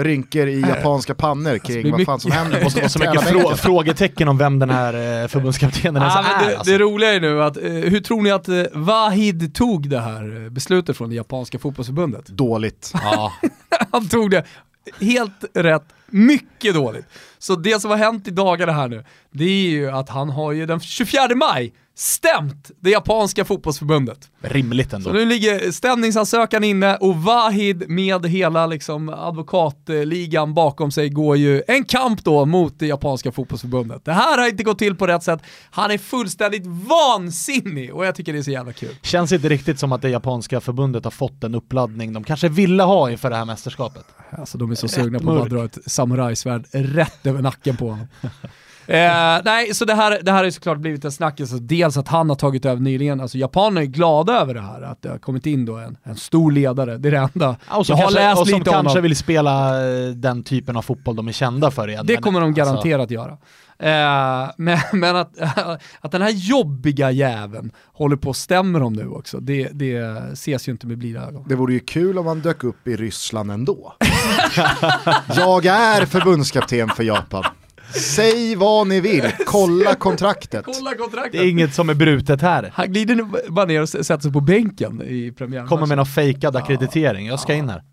[0.03, 2.57] rynkor i japanska pannor kring alltså, vad fan som händer.
[2.57, 6.45] Det måste vara så mycket frå frågetecken om vem den här eh, förbundskaptenen ja, är.
[6.47, 6.71] Det, alltså.
[6.71, 10.43] det roliga är nu att, eh, hur tror ni att eh, Wahid tog det här
[10.43, 12.27] eh, beslutet från det japanska fotbollsförbundet?
[12.27, 12.91] Dåligt.
[12.93, 13.33] Ja.
[13.91, 14.45] Han tog det
[14.99, 17.05] helt rätt, mycket dåligt.
[17.41, 20.51] Så det som har hänt i dagarna här nu, det är ju att han har
[20.51, 24.29] ju den 24 maj stämt det japanska fotbollsförbundet.
[24.41, 25.09] Rimligt ändå.
[25.09, 31.63] Så nu ligger stämningsansökan inne och Wahid med hela liksom advokatligan bakom sig går ju
[31.67, 34.05] en kamp då mot det japanska fotbollsförbundet.
[34.05, 35.41] Det här har inte gått till på rätt sätt.
[35.71, 38.95] Han är fullständigt vansinnig och jag tycker det är så jävla kul.
[39.01, 42.83] Känns inte riktigt som att det japanska förbundet har fått en uppladdning de kanske ville
[42.83, 44.05] ha inför det här mästerskapet.
[44.29, 47.89] Alltså de är så sugna på att bara dra ett samurajsvärd rätt över nacken på
[47.89, 48.07] honom.
[48.91, 51.51] Eh, nej, så det här, det här har ju såklart blivit en snackis.
[51.51, 54.81] Alltså, dels att han har tagit över nyligen, alltså japanerna är glada över det här,
[54.81, 57.55] att det har kommit in då en, en stor ledare, det är det enda.
[57.69, 60.77] Ja, och som jag har kanske, läst och som kanske vill spela eh, den typen
[60.77, 62.05] av fotboll de är kända för igen.
[62.05, 63.13] Det kommer de alltså- garanterat alltså...
[63.13, 63.37] göra.
[63.79, 65.31] Eh, men, men att,
[66.01, 69.97] att den här jobbiga jäveln håller på att stämma dem nu också, det, det
[70.33, 71.45] ses ju inte med blida ögon.
[71.47, 73.93] Det vore ju kul om han dök upp i Ryssland ändå.
[75.35, 77.43] jag är förbundskapten för Japan.
[77.93, 80.65] Säg vad ni vill, kolla kontraktet.
[80.65, 81.31] kolla kontraktet.
[81.31, 82.71] Det är inget som är brutet här.
[82.73, 85.67] Han glider bara ner och sätter sig på bänken i premiären.
[85.67, 87.83] Kommer med någon fejkad akkreditering, jag ska in här.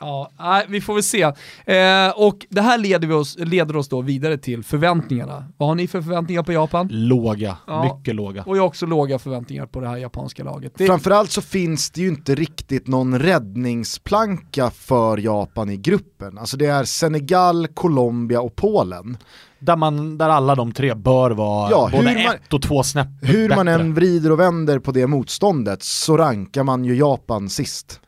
[0.00, 1.22] Ja, vi får väl se.
[1.22, 5.44] Eh, och det här leder, vi oss, leder oss då vidare till förväntningarna.
[5.56, 6.88] Vad har ni för förväntningar på Japan?
[6.90, 7.82] Låga, ja.
[7.82, 8.42] mycket låga.
[8.42, 10.72] Och jag har också låga förväntningar på det här japanska laget.
[10.76, 10.86] Det...
[10.86, 16.38] Framförallt så finns det ju inte riktigt någon räddningsplanka för Japan i gruppen.
[16.38, 19.16] Alltså det är Senegal, Colombia och Polen.
[19.58, 23.08] Där, man, där alla de tre bör vara ja, både man, ett och två snäpp
[23.22, 23.56] Hur bättre.
[23.64, 28.00] man än vrider och vänder på det motståndet så rankar man ju Japan sist.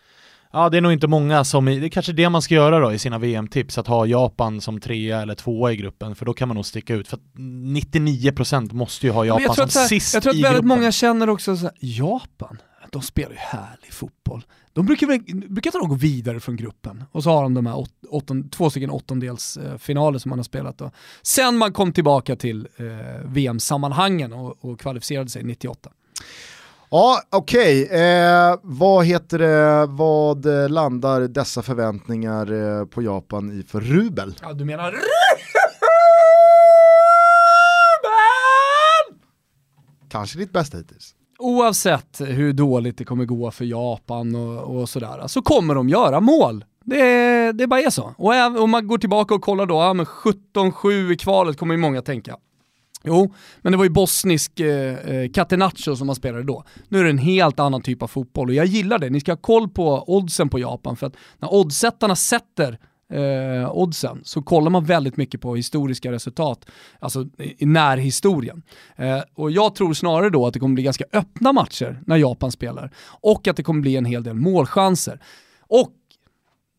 [0.52, 2.92] Ja, det är nog inte många som, det är kanske det man ska göra då
[2.92, 6.48] i sina VM-tips, att ha Japan som trea eller tvåa i gruppen, för då kan
[6.48, 7.08] man nog sticka ut.
[7.08, 10.68] För 99% måste ju ha Japan som här, sist Jag tror att väldigt gruppen.
[10.68, 12.58] många känner också så här, Japan?
[12.92, 14.44] de spelar ju härlig fotboll.
[14.72, 17.76] De brukar, väl, brukar de gå vidare från gruppen och så har de de här
[17.76, 20.90] åt, åtton, två stycken åttondelsfinaler som man har spelat då.
[21.22, 22.86] Sen man kom tillbaka till eh,
[23.24, 25.90] VM-sammanhangen och, och kvalificerade sig 98.
[26.90, 27.84] Ja, okej.
[27.84, 28.00] Okay.
[28.00, 34.34] Eh, vad heter det, vad landar dessa förväntningar eh, på Japan i för rubel?
[34.42, 34.90] Ja, du menar
[38.10, 39.20] Ruben!
[40.08, 41.14] Kanske ditt bästa hittills.
[41.40, 46.20] Oavsett hur dåligt det kommer gå för Japan och, och sådär, så kommer de göra
[46.20, 46.64] mål.
[46.84, 48.14] Det, det bara är så.
[48.16, 52.02] Och om man går tillbaka och kollar då, ja, 17-7 i kvalet kommer ju många
[52.02, 52.36] tänka.
[53.04, 56.64] Jo, men det var ju bosnisk eh, eh, catenaccio som man spelade då.
[56.88, 59.10] Nu är det en helt annan typ av fotboll och jag gillar det.
[59.10, 62.78] Ni ska ha koll på oddsen på Japan för att när oddsättarna sätter
[63.10, 66.66] eh, oddsen så kollar man väldigt mycket på historiska resultat,
[66.98, 67.26] alltså
[67.58, 68.62] i, närhistorien.
[68.96, 72.52] Eh, och jag tror snarare då att det kommer bli ganska öppna matcher när Japan
[72.52, 75.20] spelar och att det kommer bli en hel del målchanser.
[75.60, 75.92] Och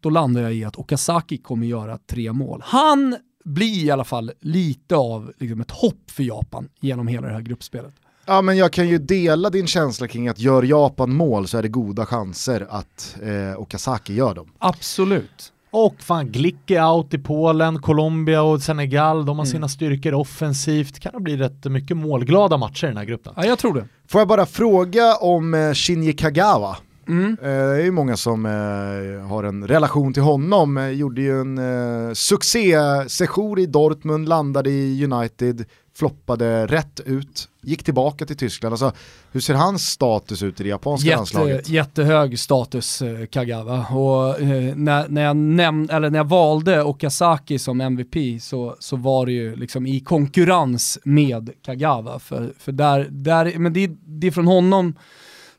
[0.02, 2.62] då landar jag i att Okazaki kommer göra tre mål.
[2.65, 3.15] Han
[3.46, 7.41] blir i alla fall lite av liksom, ett hopp för Japan genom hela det här
[7.41, 7.94] gruppspelet.
[8.26, 11.62] Ja men jag kan ju dela din känsla kring att gör Japan mål så är
[11.62, 14.52] det goda chanser att eh, Okazaki gör dem.
[14.58, 15.54] Absolut.
[15.73, 19.51] Och fan, Glick är out i Polen, Colombia och Senegal, de har mm.
[19.51, 20.99] sina styrkor offensivt.
[20.99, 23.34] Kan det bli rätt mycket målglada matcher i den här gruppen?
[23.38, 23.86] Ja, jag tror det.
[24.07, 26.77] Får jag bara fråga om eh, Shinji Kagawa?
[27.07, 27.38] Mm.
[27.41, 30.91] Eh, det är ju många som eh, har en relation till honom.
[30.93, 38.38] Gjorde ju en succé-session i Dortmund, landade i United, floppade rätt ut, gick tillbaka till
[38.38, 38.73] Tyskland.
[38.73, 38.91] Alltså,
[39.32, 41.69] hur ser hans status ut i det japanska Jätte, landslaget?
[41.69, 43.86] Jättehög status eh, Kagawa.
[43.88, 48.95] Och, eh, när, när, jag näm eller när jag valde Okazaki som MVP så, så
[48.95, 52.19] var det ju liksom i konkurrens med Kagawa.
[52.19, 54.93] För, för där, där, men det, det är från honom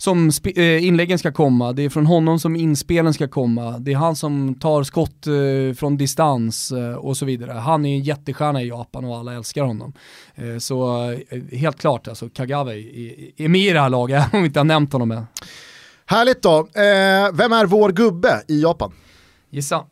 [0.03, 3.97] som eh, inläggen ska komma, det är från honom som inspelen ska komma, det är
[3.97, 7.53] han som tar skott eh, från distans eh, och så vidare.
[7.53, 9.93] Han är en jättestjärna i Japan och alla älskar honom.
[10.61, 10.97] Så
[11.53, 14.93] helt klart, alltså Kagawa är med i det här laget, om vi inte har nämnt
[14.93, 15.27] honom än.
[16.07, 16.69] Härligt då.
[17.33, 18.93] vem är vår gubbe i Japan?
[19.51, 19.85] Gissa.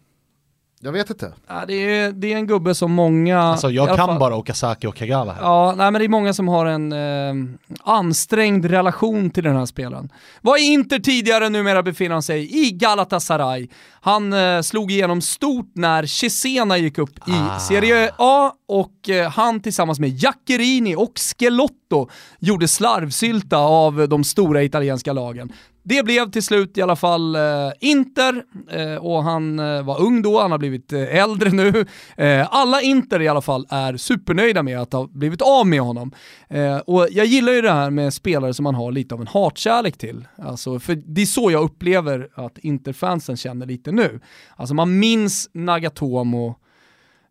[0.83, 1.33] Jag vet inte.
[1.47, 3.40] Ja, det, är, det är en gubbe som många...
[3.40, 5.43] Alltså jag kan fall, bara Okazaki och Kagawa här.
[5.43, 7.35] Ja, nej, men det är många som har en eh,
[7.83, 10.12] ansträngd relation till den här spelaren.
[10.40, 13.69] Var i Inter tidigare, numera befinner han sig i Galatasaray.
[14.01, 17.57] Han eh, slog igenom stort när Cesena gick upp ah.
[17.57, 24.25] i Serie A och eh, han tillsammans med Jackerini och Skelotto gjorde slarvsylta av de
[24.25, 25.53] stora italienska lagen.
[25.90, 27.42] Det blev till slut i alla fall eh,
[27.81, 31.87] Inter eh, och han eh, var ung då, han har blivit eh, äldre nu.
[32.16, 36.12] Eh, alla Inter i alla fall är supernöjda med att ha blivit av med honom.
[36.48, 39.26] Eh, och jag gillar ju det här med spelare som man har lite av en
[39.26, 40.29] hatkärlek till.
[40.38, 44.20] Alltså, för det är så jag upplever att Inter-fansen känner lite nu.
[44.57, 46.55] Alltså man minns Nagatomo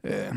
[0.04, 0.36] eh,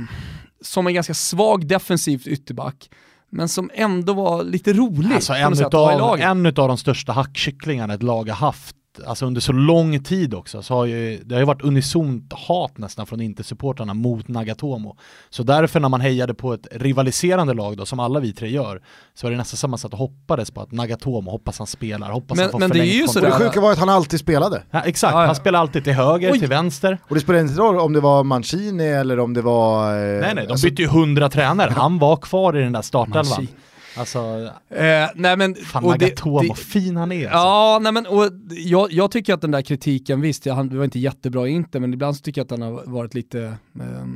[0.61, 2.90] som en ganska svag defensivt ytterback
[3.32, 5.14] men som ändå var lite rolig.
[5.14, 8.76] Alltså en, utav, en utav de största hackkycklingarna ett lag har haft
[9.07, 12.78] alltså under så lång tid också, så har ju, det har ju varit unisont hat
[12.78, 14.96] nästan från Inter-supportrarna mot Nagatomo.
[15.31, 18.83] Så därför när man hejade på ett rivaliserande lag då, som alla vi tre gör,
[19.14, 22.11] så var det nästan som man satt och hoppades på att Nagatomo, hoppas han spelar,
[22.11, 23.26] hoppas men, han får men det är ju sådär.
[23.26, 24.62] Det sjuka var att han alltid spelade.
[24.70, 25.26] Ja, exakt, ah, ja.
[25.26, 26.38] han spelade alltid till höger, Oj.
[26.38, 26.98] till vänster.
[27.09, 29.94] Och det spelade inte roll om det var Mancini eller om det var...
[29.94, 30.66] Eh, nej nej, de alltså...
[30.66, 33.48] bytte ju hundra tränare, han var kvar i den där startelvan.
[33.96, 37.24] Alltså, eh, nej men, fan Nagatomo, vad fin han är.
[37.24, 37.38] Alltså.
[37.38, 40.98] Ja, nej men, och jag, jag, tycker att den där kritiken, visst, han var inte
[40.98, 43.42] jättebra inte, men ibland så tycker jag att den har varit lite,
[43.81, 44.07] eh,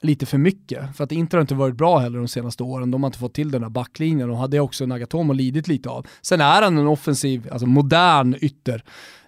[0.00, 0.96] lite för mycket.
[0.96, 3.34] För att Inter har inte varit bra heller de senaste åren, de har inte fått
[3.34, 6.06] till den där backlinjen och hade också Nagatomo lidit lite av.
[6.22, 8.82] Sen är han en offensiv, alltså modern ytter.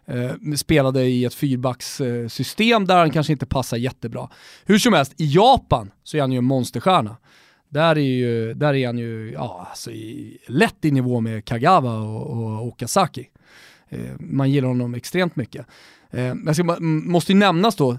[0.07, 4.29] Eh, spelade i ett fyrbackssystem där han kanske inte passar jättebra.
[4.65, 7.17] Hur som helst, i Japan så är han ju en monsterstjärna.
[7.69, 11.99] Där är, ju, där är han ju ja, alltså i, lätt i nivå med Kagawa
[11.99, 13.29] och, och Okazaki.
[13.89, 15.67] Eh, man gillar honom extremt mycket.
[16.11, 17.99] Eh, jag ska, måste ju nämnas då,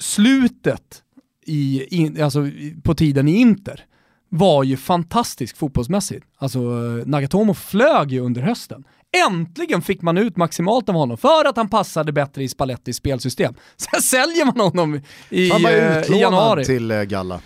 [0.00, 1.02] slutet
[1.46, 2.50] i, in, alltså,
[2.82, 3.84] på tiden i Inter
[4.28, 6.26] var ju fantastiskt fotbollsmässigt.
[6.38, 6.60] Alltså
[7.06, 8.84] Nagatomo flög ju under hösten.
[9.28, 13.54] Äntligen fick man ut maximalt av honom för att han passade bättre i Spallettis spelsystem.
[13.76, 16.64] Sen säljer man honom i, han var eh, i januari.
[16.64, 17.40] till eh, Galla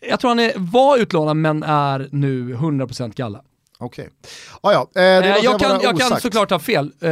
[0.00, 3.42] jag tror han är, var utlånad men är nu 100% galla.
[3.78, 4.02] Okej.
[4.02, 4.14] Okay.
[4.60, 6.92] Ah, ja, eh, eh, jag, kan, jag kan såklart ha fel.
[7.00, 7.10] Eh,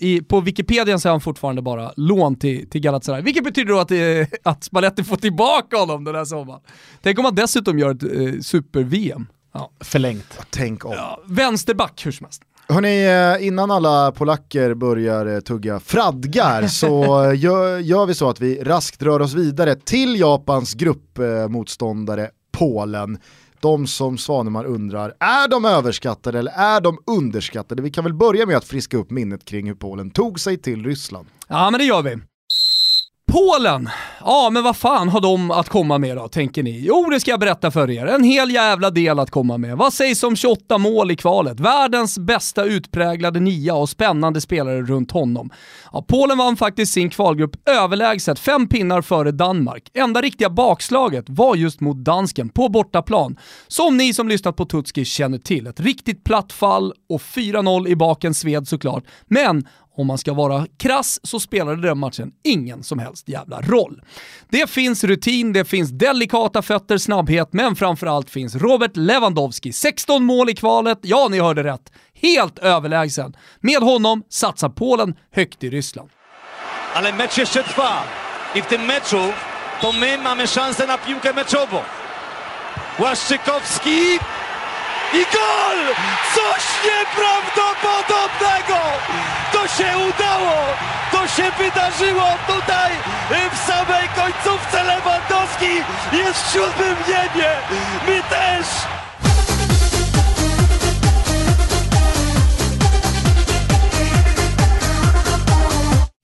[0.00, 3.80] i, på Wikipedia så är han fortfarande bara lån till, till Galatasaray, vilket betyder då
[3.80, 6.60] att, eh, att Spalletti får tillbaka honom den här sommaren.
[7.02, 9.26] Tänk om han dessutom gör ett eh, super-VM.
[9.52, 9.70] Ja.
[9.80, 10.38] Förlängt.
[10.50, 10.92] Tänk om.
[10.92, 12.42] Ja, vänsterback hur som helst.
[12.70, 17.04] Hörni, eh, innan alla polacker börjar eh, tugga fradgar så
[17.36, 23.18] gör, gör vi så att vi raskt rör oss vidare till Japans gruppmotståndare Polen.
[23.60, 27.82] De som Svanemar undrar, är de överskattade eller är de underskattade?
[27.82, 30.84] Vi kan väl börja med att friska upp minnet kring hur Polen tog sig till
[30.84, 31.26] Ryssland.
[31.48, 32.16] Ja men det gör vi.
[33.30, 33.88] Polen!
[34.24, 36.80] Ja, men vad fan har de att komma med då, tänker ni?
[36.80, 38.06] Jo, det ska jag berätta för er.
[38.06, 39.76] En hel jävla del att komma med.
[39.76, 41.60] Vad sägs om 28 mål i kvalet?
[41.60, 45.50] Världens bästa utpräglade nia och spännande spelare runt honom.
[45.92, 49.90] Ja, Polen vann faktiskt sin kvalgrupp överlägset, fem pinnar före Danmark.
[49.94, 53.36] Enda riktiga bakslaget var just mot dansken på bortaplan.
[53.68, 55.66] Som ni som lyssnat på Tutski känner till.
[55.66, 59.04] Ett riktigt platt fall och 4-0 i baken sved såklart.
[59.26, 59.64] Men
[59.96, 64.02] om man ska vara krass så spelade den matchen ingen som helst jävla roll.
[64.48, 69.72] Det finns rutin, det finns delikata fötter, snabbhet, men framförallt finns Robert Lewandowski.
[69.72, 71.92] 16 mål i kvalet, ja ni hörde rätt.
[72.14, 73.36] Helt överlägsen.
[73.60, 76.10] Med honom satsar Polen högt i Ryssland.
[76.94, 78.02] Ale mecz jeszcze trwa
[78.54, 79.32] i w tym meczu
[79.80, 81.80] to my mamy szansę na piłkę meczową.
[82.98, 84.18] Błaszczykowski
[85.12, 85.78] i gol!
[86.34, 88.78] Coś nieprawdopodobnego!
[89.52, 90.56] To się udało!
[91.12, 92.90] To się wydarzyło tutaj
[93.52, 95.76] w samej końcówce Lewandowski
[96.12, 97.50] jest w siódmym niebie!
[98.06, 98.66] My też!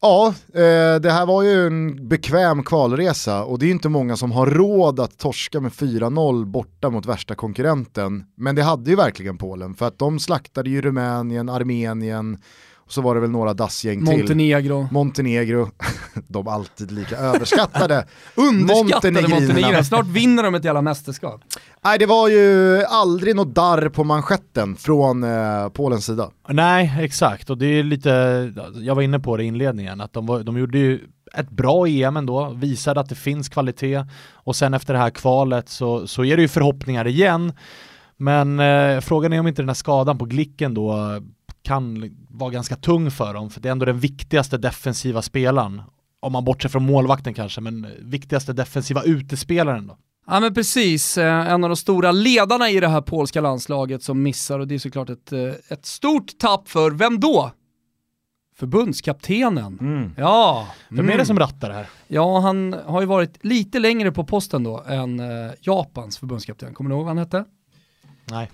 [0.01, 4.17] Ja, eh, det här var ju en bekväm kvalresa och det är ju inte många
[4.17, 8.25] som har råd att torska med 4-0 borta mot värsta konkurrenten.
[8.37, 12.39] Men det hade ju verkligen Polen för att de slaktade ju Rumänien, Armenien,
[12.87, 14.19] och så var det väl några dassgäng till.
[14.19, 14.89] Montenegro.
[14.91, 15.69] Montenegro,
[16.29, 18.07] de alltid lika överskattade.
[18.35, 19.29] Underskattade.
[19.29, 19.85] Montenegro.
[19.85, 21.41] Snart vinner de ett jävla mästerskap.
[21.85, 26.31] Nej, det var ju aldrig något darr på manschetten från eh, Polens sida.
[26.49, 27.51] Nej, exakt.
[27.51, 28.11] Och det är lite,
[28.75, 31.01] jag var inne på det i inledningen, att de, var, de gjorde ju
[31.35, 35.69] ett bra EM ändå, visade att det finns kvalitet och sen efter det här kvalet
[35.69, 37.53] så, så är det ju förhoppningar igen.
[38.17, 41.21] Men eh, frågan är om inte den här skadan på Glicken då
[41.67, 45.83] kan vara ganska tung för dem, för det är ändå den viktigaste defensiva spelaren.
[46.21, 49.97] Om man bortser från målvakten kanske, men viktigaste defensiva utespelaren då.
[50.27, 54.23] Ja men precis, Eh, en av de stora ledarna i det här polska landslaget som
[54.23, 57.51] missar och det är såklart ett, eh, ett stort tapp för, vem då?
[58.57, 59.79] Förbundskaptenen.
[60.17, 60.69] Ja.
[60.89, 61.27] Vem är det Mm.
[61.27, 61.87] som rattar det här?
[62.09, 66.75] Ja, han har ju varit lite längre på posten då än eh, Japans förbundskapten.
[66.75, 67.45] Kommer du ihåg vad han hette?
[68.31, 68.51] Nej.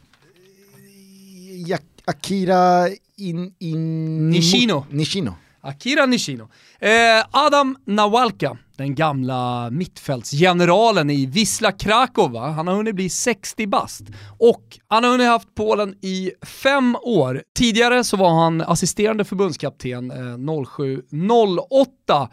[1.67, 4.31] Ja, Akira in, in...
[4.31, 4.87] Nishino.
[4.91, 5.35] Nishino.
[5.61, 6.49] Akira Nishino.
[6.81, 12.49] Eh, Adam Nawalka, den gamla mittfältsgeneralen i Wisla Krakow, va?
[12.49, 14.03] han har hunnit bli 60 bast.
[14.39, 17.43] Och han har hunnit haft Polen i fem år.
[17.59, 22.29] Tidigare så var han assisterande förbundskapten eh, 07-08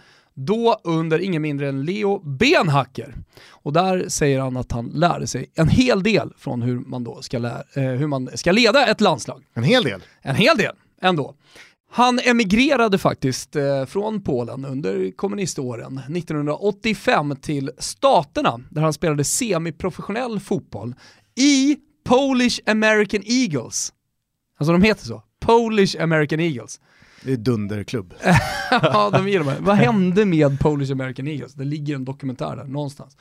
[0.46, 3.16] då under ingen mindre än Leo Benhacker.
[3.50, 7.22] Och där säger han att han lärde sig en hel del från hur man, då
[7.22, 9.44] ska, lä- eh, hur man ska leda ett landslag.
[9.54, 10.02] En hel del.
[10.22, 11.36] En hel del ändå.
[11.92, 20.40] Han emigrerade faktiskt eh, från Polen under kommuniståren 1985 till Staterna där han spelade semiprofessionell
[20.40, 20.96] fotboll
[21.36, 23.94] i Polish American Eagles.
[24.60, 25.24] Alltså de heter så.
[25.40, 26.80] Polish American Eagles.
[27.24, 28.14] Det är dunderklubb.
[28.72, 29.56] ja, de gillar mig.
[29.60, 31.54] Vad hände med Polish American Eagles?
[31.54, 33.18] Det ligger en dokumentär där någonstans.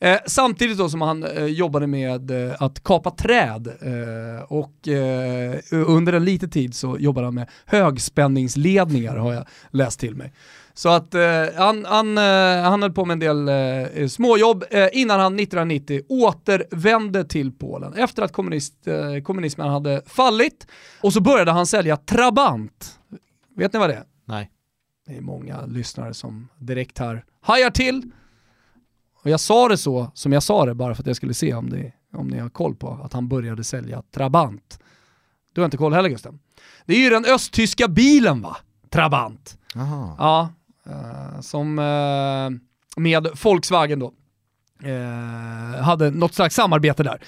[0.00, 5.58] Eh, samtidigt då som han eh, jobbade med eh, att kapa träd eh, och eh,
[5.70, 10.32] under en liten tid så jobbade han med högspänningsledningar har jag läst till mig.
[10.74, 11.22] Så att eh,
[11.56, 16.00] han, han, eh, han höll på med en del eh, småjobb eh, innan han 1990
[16.08, 20.66] återvände till Polen efter att kommunist, eh, kommunismen hade fallit.
[21.00, 22.98] Och så började han sälja Trabant.
[23.56, 24.04] Vet ni vad det är?
[24.24, 24.50] Nej.
[25.06, 28.10] Det är många lyssnare som direkt här hajar till.
[29.22, 31.54] Och jag sa det så som jag sa det bara för att jag skulle se
[31.54, 34.78] om, det, om ni har koll på att han började sälja Trabant.
[35.52, 36.38] Du har inte koll heller Gusten?
[36.86, 38.56] Det är ju den östtyska bilen va?
[38.90, 39.58] Trabant.
[39.76, 40.16] Aha.
[40.18, 40.48] Ja,
[40.92, 44.12] eh, som eh, med Volkswagen då
[44.82, 47.22] eh, hade något slags samarbete där.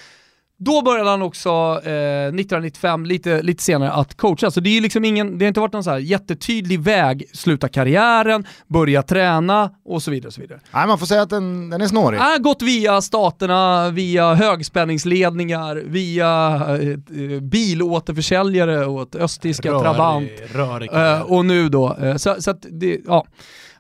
[0.65, 1.51] Då började han också
[1.85, 4.51] eh, 1995, lite, lite senare, att coacha.
[4.51, 7.69] Så det, är liksom ingen, det har inte varit någon så här jättetydlig väg, sluta
[7.69, 10.27] karriären, börja träna och så vidare.
[10.29, 10.61] Och så vidare.
[10.75, 12.19] Nej, man får säga att den, den är snårig.
[12.19, 20.31] Han har gått via staterna, via högspänningsledningar, via eh, bilåterförsäljare åt östtyska Trabant.
[20.53, 23.27] Rörig Eh, och nu då, eh, så, så att det, ja.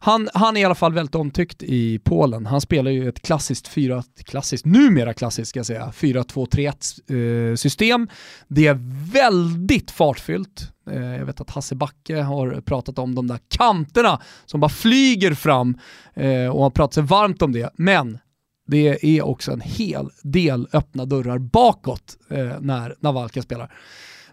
[0.04, 2.46] Han, han är i alla fall väldigt omtyckt i Polen.
[2.46, 8.08] Han spelar ju ett klassiskt, fyra, klassiskt numera klassiskt ska jag säga, 4-2-3-1 eh, system.
[8.48, 8.78] Det är
[9.12, 10.72] väldigt fartfyllt.
[10.90, 15.34] Eh, jag vet att Hasse Backe har pratat om de där kanterna som bara flyger
[15.34, 15.78] fram
[16.14, 17.70] eh, och har pratat sig varmt om det.
[17.76, 18.18] Men
[18.66, 23.72] det är också en hel del öppna dörrar bakåt eh, när Navalka spelar.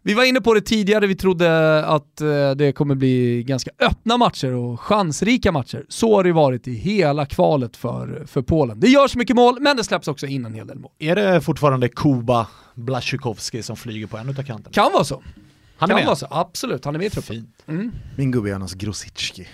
[0.04, 4.18] Vi var inne på det tidigare, vi trodde att eh, det kommer bli ganska öppna
[4.18, 5.86] matcher och chansrika matcher.
[5.90, 8.80] Så har det varit i hela kvalet för, för Polen.
[8.80, 10.92] Det görs mycket mål, men det släpps också in en hel del mål.
[11.00, 14.74] Är det fortfarande Kuba Blaszczykowski som flyger på en utav kanterna?
[14.74, 15.24] Kan vara så.
[15.78, 16.06] Han är kan med?
[16.06, 16.86] vara så, absolut.
[16.86, 17.36] Han är med i truppen.
[17.36, 17.64] Fint.
[17.68, 17.92] Mm.
[18.18, 19.48] Min gubbe är annars Grosicki.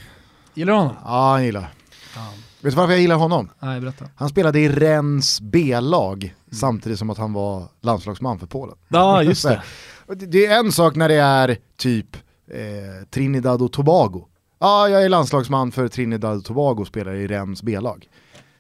[0.54, 0.96] Gillar du honom?
[1.04, 1.62] Ja, han gillar.
[1.62, 3.50] Vet du varför jag gillar honom?
[3.60, 4.06] Nej, berätta.
[4.16, 8.76] Han spelade i Rennes B-lag samtidigt som att han var landslagsman för Polen.
[8.88, 9.62] Ja, just det.
[10.16, 10.46] Det.
[10.46, 12.16] Är en sak när det är typ
[12.52, 14.26] eh, Trinidad och Tobago.
[14.60, 18.10] Ja, jag är landslagsman för Trinidad och Tobago och spelar i Rennes B-lag.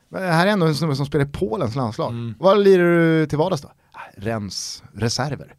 [0.09, 2.11] Men det här är ändå en snubbe som spelar i Polens landslag.
[2.11, 2.35] Mm.
[2.39, 3.67] Vad lirar du till vardags då?
[3.91, 5.53] Ah, Rennes reserver.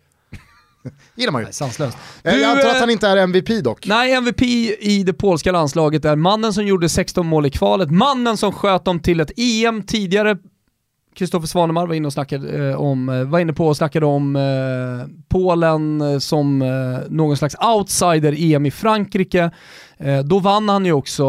[1.14, 1.44] gillar man ju.
[1.44, 1.98] Nej, sanslöst.
[2.22, 3.86] Du, jag antar att eh, han inte är MVP dock.
[3.86, 8.36] Nej, MVP i det polska landslaget är mannen som gjorde 16 mål i kvalet, mannen
[8.36, 10.38] som sköt dem till ett EM tidigare.
[11.18, 14.36] Kristoffer Svanemar var inne, och snackade, eh, om, eh, var inne på och snackade om
[14.36, 19.50] eh, Polen eh, som eh, någon slags outsider EM i Frankrike.
[19.96, 21.24] Eh, då vann han ju också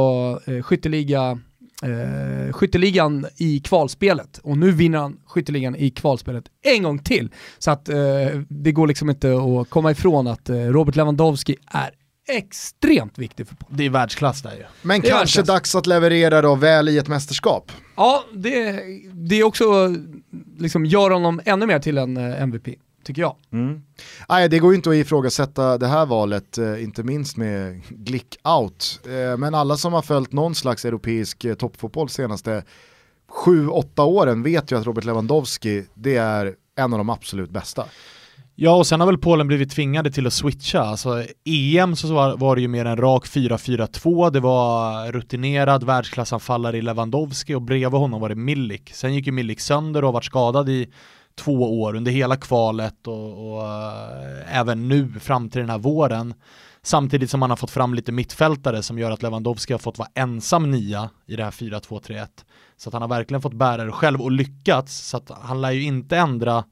[0.46, 1.40] eh, skytteliga,
[1.84, 7.30] eh, skytteligan i kvalspelet och nu vinner han skytteligan i kvalspelet en gång till.
[7.60, 7.96] Så att eh,
[8.48, 11.90] det går liksom inte att komma ifrån att eh, Robert Lewandowski är
[12.38, 13.78] extremt viktig för Polen.
[13.78, 14.64] Det är världsklass där ju.
[14.82, 15.46] Men kanske verkligen.
[15.46, 17.72] dags att leverera då väl i ett mästerskap.
[17.96, 18.82] Ja, det,
[19.14, 19.96] det är också
[20.58, 22.68] liksom gör honom ännu mer till en eh, MVP,
[23.04, 23.36] tycker jag.
[24.30, 28.38] Nej, det går ju inte att ifrågasätta det här valet, eh, inte minst med Glick
[28.44, 29.00] out.
[29.06, 32.64] Eh, men alla som har följt någon slags europeisk toppfotboll senaste
[33.46, 37.86] 7-8 åren vet ju att Robert Lewandowski, det är en av de absolut bästa.
[38.62, 40.80] Ja, och sen har väl Polen blivit tvingade till att switcha.
[40.80, 46.78] Alltså, EM så var, var det ju mer en rak 4-4-2, det var rutinerad världsklassanfallare
[46.78, 48.92] i Lewandowski och bredvid honom var det Milik.
[48.94, 50.88] Sen gick ju Milik sönder och har varit skadad i
[51.36, 56.34] två år under hela kvalet och, och äh, även nu fram till den här våren.
[56.82, 60.10] Samtidigt som man har fått fram lite mittfältare som gör att Lewandowski har fått vara
[60.16, 62.28] ensam nia i det här 4-2-3-1.
[62.78, 65.08] Så att han har verkligen fått bära det själv och lyckats.
[65.10, 66.64] Så att han lär ju inte ändra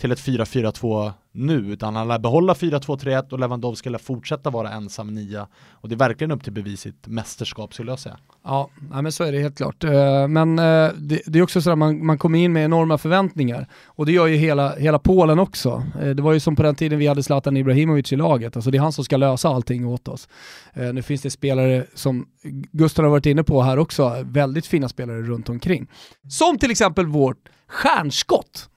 [0.00, 5.14] till ett 4-4-2 nu, utan han lär behålla 4-2-3-1 och Lewandowski lär fortsätta vara ensam
[5.14, 5.48] nia.
[5.70, 8.18] Och det är verkligen upp till bevis i ett mästerskap skulle jag säga.
[8.44, 9.84] Ja, men så är det helt klart.
[9.84, 13.68] Eh, men eh, det, är också så att man, man kommer in med enorma förväntningar.
[13.86, 15.82] Och det gör ju hela, hela Polen också.
[16.00, 18.56] Eh, det var ju som på den tiden vi hade Zlatan Ibrahimovic i laget.
[18.56, 20.28] Alltså det är han som ska lösa allting åt oss.
[20.74, 22.26] Nu finns det spelare som
[22.72, 25.86] Gustav har varit inne på här också, väldigt fina spelare runt omkring.
[26.28, 28.68] Som till exempel vårt stjärnskott.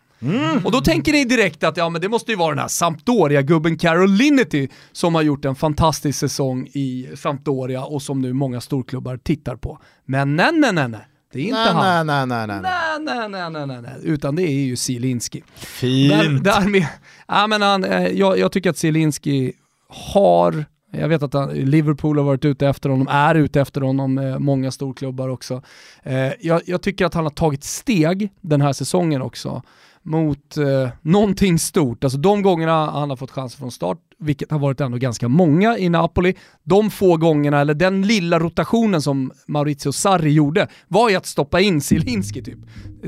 [0.63, 3.77] Och då tänker ni direkt att ja, men det måste ju vara den här Sampdoria-gubben
[3.77, 9.17] Carol Linnety som har gjort en fantastisk säsong i Sampdoria och som nu många storklubbar
[9.17, 9.79] tittar på.
[10.05, 11.07] Men nej, nej, nej, nej.
[11.33, 12.07] Det är inte Nej, han.
[12.07, 12.61] nej, nej, nej, nej.
[12.61, 15.43] Nej, nej, nej, nej, nej, nej, utan det är ju Zielinski.
[15.55, 16.11] Fint!
[16.13, 16.87] Där, därmed,
[17.27, 19.53] ja, men han, eh, jag, jag tycker att Zielinski
[19.87, 24.17] har, jag vet att han, Liverpool har varit ute efter honom, är ute efter honom,
[24.17, 25.61] eh, många storklubbar också.
[26.03, 29.61] Eh, jag, jag tycker att han har tagit steg den här säsongen också
[30.03, 32.03] mot eh, någonting stort.
[32.03, 35.77] Alltså de gångerna han har fått chansen från start, vilket har varit ändå ganska många
[35.77, 41.15] i Napoli, de få gångerna, eller den lilla rotationen som Maurizio Sarri gjorde, var ju
[41.15, 42.59] att stoppa in Zielinski typ,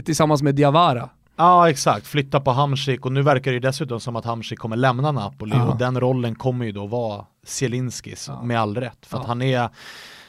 [0.05, 1.09] tillsammans med Diawara.
[1.35, 4.75] Ja exakt, flytta på Hamsik och nu verkar det ju dessutom som att Hamsik kommer
[4.77, 5.65] lämna Napoli Ja.
[5.71, 9.05] och den rollen kommer ju då vara Zielinskis med all rätt.
[9.05, 9.27] För att Ja.
[9.27, 9.69] han är,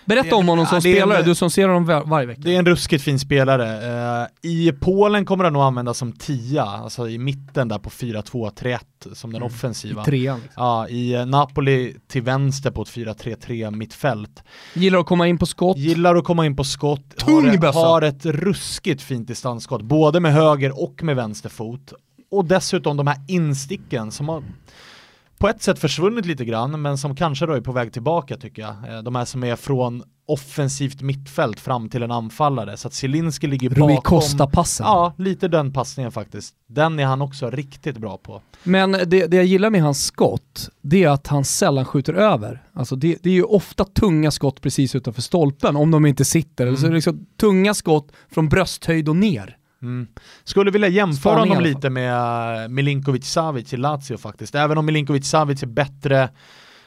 [0.04, 2.40] Berätta om honom som ja, är en- spelare, du som ser honom var, varje vecka.
[2.44, 4.22] det är en ruskigt fin spelare.
[4.22, 8.78] Eh, I Polen kommer han nog användas som tia, alltså i mitten där på 4-2-3-1
[9.12, 10.04] som den offensiva.
[10.04, 10.40] Trean.
[10.42, 10.62] Liksom.
[10.64, 14.42] Ja, i eh, Napoli till vänster på ett 4-3-3 mittfält.
[14.74, 15.76] Gillar att komma in på skott.
[15.76, 20.32] Gillar att komma in på skott, Tung har, har ett ruskigt fint distansskott, både med
[20.32, 21.92] höger och med vänster fot.
[22.30, 24.42] Och dessutom de här insticken som har
[25.44, 28.62] på ett sätt försvunnit lite grann, men som kanske då är på väg tillbaka tycker
[28.62, 28.94] jag.
[28.96, 33.46] Eh, De här som är från offensivt mittfält fram till en anfallare, så att Zielinski
[33.46, 34.20] ligger Rui bakom.
[34.20, 34.86] Costa-passen.
[34.86, 36.54] Ja, lite den passningen faktiskt.
[36.66, 38.42] Den är han också riktigt bra på.
[38.62, 42.62] Men det, det jag gillar med hans skott, det är att han sällan skjuter över.
[42.72, 46.66] Alltså det, det är ju ofta tunga skott precis utanför stolpen, om de inte sitter.
[46.66, 49.56] Eller så är det liksom tunga skott från brösthöjd och ner.
[49.84, 50.06] Mm.
[50.44, 54.54] Skulle vilja jämföra Spaning honom lite med eh, Milinkovic Savic i Lazio faktiskt.
[54.54, 56.28] Även om Milinkovic Savic är bättre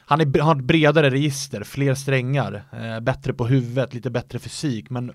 [0.08, 4.90] han är, har ett bredare register, fler strängar, eh, bättre på huvudet, lite bättre fysik,
[4.90, 5.12] men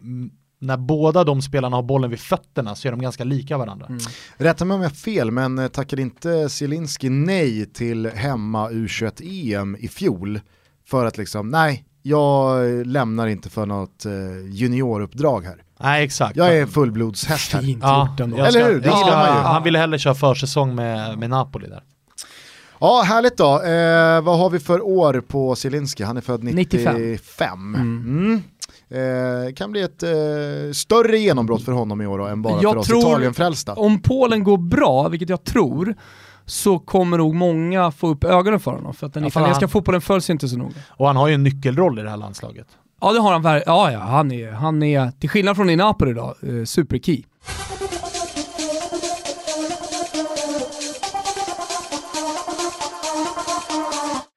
[0.60, 3.86] när båda de spelarna har bollen vid fötterna så är de ganska lika varandra.
[3.86, 4.00] Mm.
[4.38, 9.78] Rätta mig om jag har fel, men eh, tackade inte Zielinski nej till hemma U21-EM
[9.80, 10.40] i fjol?
[10.86, 14.12] För att liksom, nej, jag lämnar inte för något eh,
[14.50, 15.64] junioruppdrag här.
[15.84, 16.36] Nej exakt.
[16.36, 17.62] Jag är fullblodshäst här.
[17.62, 18.38] Fint ja, gjort ändå.
[18.38, 18.80] Eller hur?
[18.82, 19.44] Det ja, man ju.
[19.44, 21.84] Han ville hellre köra försäsong med, med Napoli där.
[22.80, 23.62] Ja, härligt då.
[23.62, 26.04] Eh, vad har vi för år på Zielinski?
[26.04, 26.96] Han är född 95.
[26.96, 27.76] 95.
[27.76, 28.42] Mm.
[28.90, 29.48] Mm.
[29.48, 30.10] Eh, kan bli ett eh,
[30.74, 33.74] större genombrott för honom i år då, än bara jag för oss Italien-frälsta.
[33.74, 35.96] Om Polen går bra, vilket jag tror,
[36.46, 38.94] så kommer nog många få upp ögonen för honom.
[38.94, 39.70] För att den ja, italienska han...
[39.70, 40.74] fotbollen följs inte så noga.
[40.88, 42.68] Och han har ju en nyckelroll i det här landslaget.
[43.04, 43.76] Ja det har han verkligen.
[43.78, 47.24] Ja, ja, han är, han är, till skillnad från i Napoli idag, eh, superkey.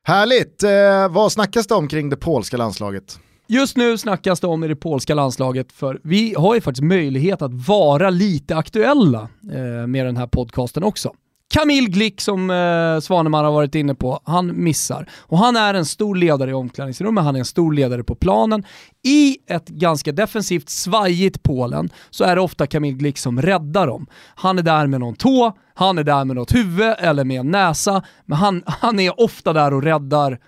[0.05, 0.62] Härligt!
[0.62, 3.19] Eh, vad snackas det om kring det polska landslaget?
[3.49, 7.43] Just nu snackas det om i det polska landslaget, för vi har ju faktiskt möjlighet
[7.43, 11.12] att vara lite aktuella eh, med den här podcasten också.
[11.55, 15.09] Kamil Glick som eh, Svanemar har varit inne på, han missar.
[15.23, 18.65] Och han är en stor ledare i omklädningsrummet, han är en stor ledare på planen.
[19.03, 24.07] I ett ganska defensivt svajigt Polen så är det ofta Kamil Glick som räddar dem.
[24.35, 27.51] Han är där med någon tå, han är där med något huvud eller med en
[27.51, 30.39] näsa, men han, han är ofta där och räddar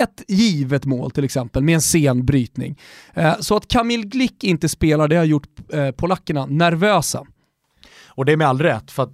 [0.00, 2.78] ett givet mål till exempel med en sen brytning.
[3.14, 7.26] Eh, så att Kamil Glick inte spelar, det har gjort eh, polackerna nervösa.
[8.14, 9.12] Och det är med all rätt, för att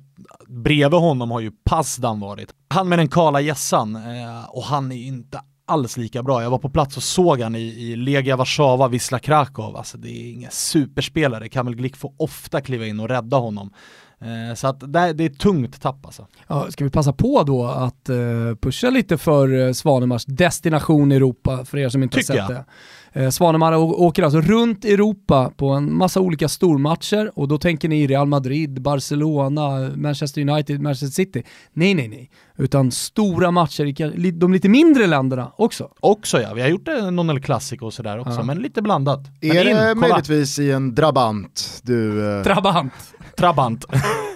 [0.48, 2.54] bredvid honom har ju Pasdan varit.
[2.68, 6.42] Han med den kala gässan eh, och han är inte alls lika bra.
[6.42, 9.76] Jag var på plats och såg han i, i Legia Warszawa, Wisla Krakow.
[9.76, 11.48] Alltså det är ingen superspelare.
[11.48, 13.72] Kamil Glick får ofta kliva in och rädda honom.
[14.20, 16.26] Eh, så att det, det är tungt tapp alltså.
[16.46, 21.64] Ja, ska vi passa på då att uh, pusha lite för uh, Svanemars destination Europa,
[21.64, 22.64] för er som inte Tycker har sett jag.
[22.64, 22.70] det.
[23.12, 28.06] Eh, Svanemar åker alltså runt Europa på en massa olika stormatcher och då tänker ni
[28.06, 31.42] Real Madrid, Barcelona, Manchester United, Manchester City.
[31.72, 32.30] Nej, nej, nej.
[32.58, 33.84] Utan stora matcher
[34.26, 35.88] i de lite mindre länderna också.
[36.00, 38.42] Också ja, vi har gjort någon El Clasico och sådär också, ja.
[38.42, 39.20] men lite blandat.
[39.40, 42.30] Är men det in, möjligtvis i en Drabant du...
[42.36, 42.42] Eh...
[42.42, 42.92] Trabant.
[43.36, 43.84] Trabant.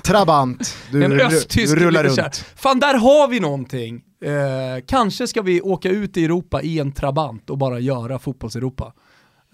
[0.05, 2.45] Trabant, du, en östtysk du rullar runt.
[2.57, 4.03] Fan, där har vi någonting.
[4.25, 8.93] Eh, kanske ska vi åka ut i Europa i en Trabant och bara göra fotbolls-Europa.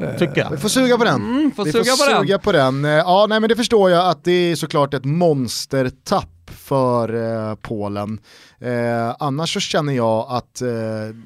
[0.01, 0.51] Eh, Tycker jag.
[0.51, 1.23] Vi får suga på den.
[1.23, 2.41] Mm, får vi suga får på suga den.
[2.41, 2.85] på den.
[2.85, 7.15] Eh, ja, nej men det förstår jag att det är såklart ett monstertapp för
[7.51, 8.19] eh, Polen.
[8.59, 10.69] Eh, annars så känner jag att eh,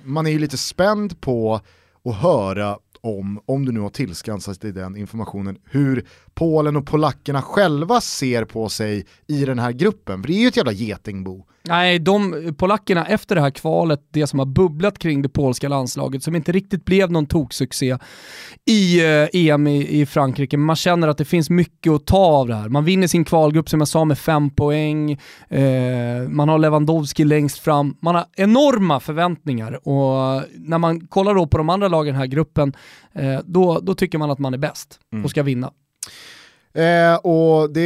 [0.05, 1.61] man är ju lite spänd på
[2.05, 7.43] att höra om, om du nu har tillskansat dig den informationen, hur Polen och polackerna
[7.43, 10.23] själva ser på sig i den här gruppen.
[10.23, 11.45] För det är ju ett jävla getingbo.
[11.69, 16.23] Nej, de polackerna efter det här kvalet, det som har bubblat kring det polska landslaget,
[16.23, 17.99] som inte riktigt blev någon toksuccé
[18.67, 22.49] i eh, EM i, i, Frankrike, man känner att det finns mycket att ta av
[22.49, 22.69] det här.
[22.69, 25.13] Man vinner sin kvalgrupp som jag sa med fem poäng,
[25.49, 31.47] eh, man har Lewandowski längst fram, man har enorma förväntningar och när man kollar då
[31.47, 32.73] på de andra lagen i den här gruppen,
[33.13, 35.71] eh, då, då tycker man att man är bäst och ska vinna.
[36.77, 37.81] Eh, och det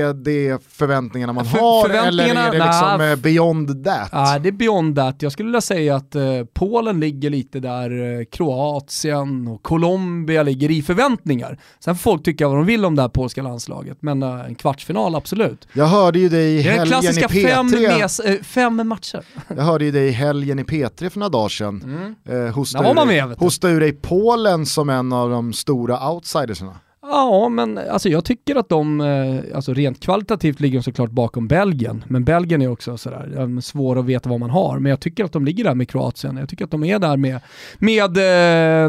[0.00, 4.08] är det förväntningarna man För, har förväntningarna, eller är det liksom nah, beyond that?
[4.12, 5.22] Ja, det är beyond that.
[5.22, 6.22] Jag skulle vilja säga att eh,
[6.54, 11.58] Polen ligger lite där eh, Kroatien och Colombia ligger i förväntningar.
[11.78, 14.54] Sen får folk tycka vad de vill om det här polska landslaget, men eh, en
[14.54, 15.68] kvartsfinal absolut.
[15.72, 17.46] Jag hörde ju dig i helgen i P3.
[17.46, 19.24] Fem, mes, eh, fem matcher.
[19.48, 21.82] Jag hörde ju dig i helgen i P3 för några dagar sedan.
[21.84, 22.46] Mm.
[22.46, 26.76] Eh, hosta, ur, med, hosta ur dig Polen som en av de stora outsidersarna.
[27.08, 31.48] Ja, men alltså jag tycker att de, eh, alltså rent kvalitativt ligger de såklart bakom
[31.48, 35.24] Belgien, men Belgien är också sådär, svår att veta vad man har, men jag tycker
[35.24, 37.40] att de ligger där med Kroatien, jag tycker att de är där med,
[37.78, 38.84] med, eh,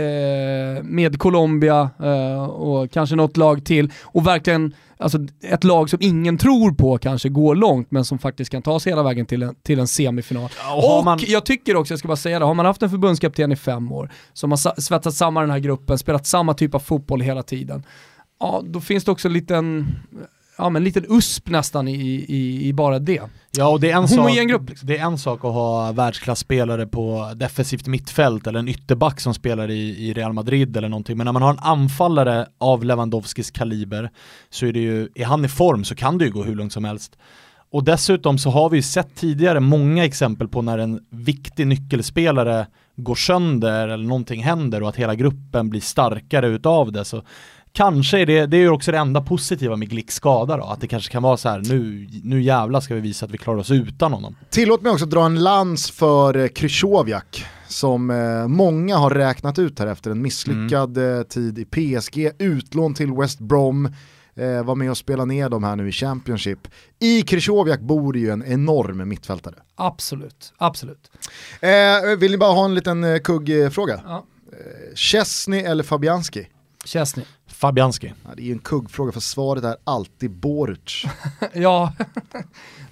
[0.00, 3.92] eh med Colombia eh, och kanske något lag till.
[4.02, 8.50] Och verkligen alltså ett lag som ingen tror på kanske går långt men som faktiskt
[8.50, 10.50] kan ta sig hela vägen till en, till en semifinal.
[10.58, 11.18] Ja, och man...
[11.26, 13.92] jag tycker också, jag ska bara säga det, har man haft en förbundskapten i fem
[13.92, 17.84] år som har svetsat samman den här gruppen, spelat samma typ av fotboll hela tiden,
[18.40, 19.86] ja då finns det också en liten
[20.60, 21.94] ja, men liten USP nästan i,
[22.28, 23.22] i, i bara det.
[23.50, 24.86] Ja, och det är, en sak, grupp, liksom.
[24.86, 29.70] det är en sak att ha världsklasspelare på defensivt mittfält eller en ytterback som spelar
[29.70, 34.10] i, i Real Madrid eller någonting, men när man har en anfallare av Lewandowskis kaliber
[34.50, 36.72] så är det ju, är han i form så kan det ju gå hur långt
[36.72, 37.16] som helst.
[37.72, 42.66] Och dessutom så har vi ju sett tidigare många exempel på när en viktig nyckelspelare
[42.96, 47.04] går sönder eller någonting händer och att hela gruppen blir starkare utav det.
[47.04, 47.22] Så
[47.72, 50.80] kanske är det, det är ju också det enda positiva med Glicks skada då, att
[50.80, 53.58] det kanske kan vara så här nu, nu jävlar ska vi visa att vi klarar
[53.58, 54.36] oss utan honom.
[54.50, 59.78] Tillåt mig också dra en lans för eh, Krychowiak som eh, många har räknat ut
[59.78, 63.86] här efter en misslyckad eh, tid i PSG, utlån till West Brom,
[64.34, 66.68] eh, var med och spela ner dem här nu i Championship.
[66.98, 69.54] I Krychowiak bor ju en enorm mittfältare.
[69.74, 71.10] Absolut, absolut.
[71.60, 74.00] Eh, vill ni bara ha en liten eh, kuggfråga?
[74.04, 74.24] Ja.
[74.52, 76.48] Eh, Chesney eller Fabianski?
[76.84, 77.26] Chesney.
[77.60, 78.12] Fabianski.
[78.24, 81.04] Ja, det är ju en kuggfråga för svaret är alltid Boruc.
[81.52, 81.92] ja,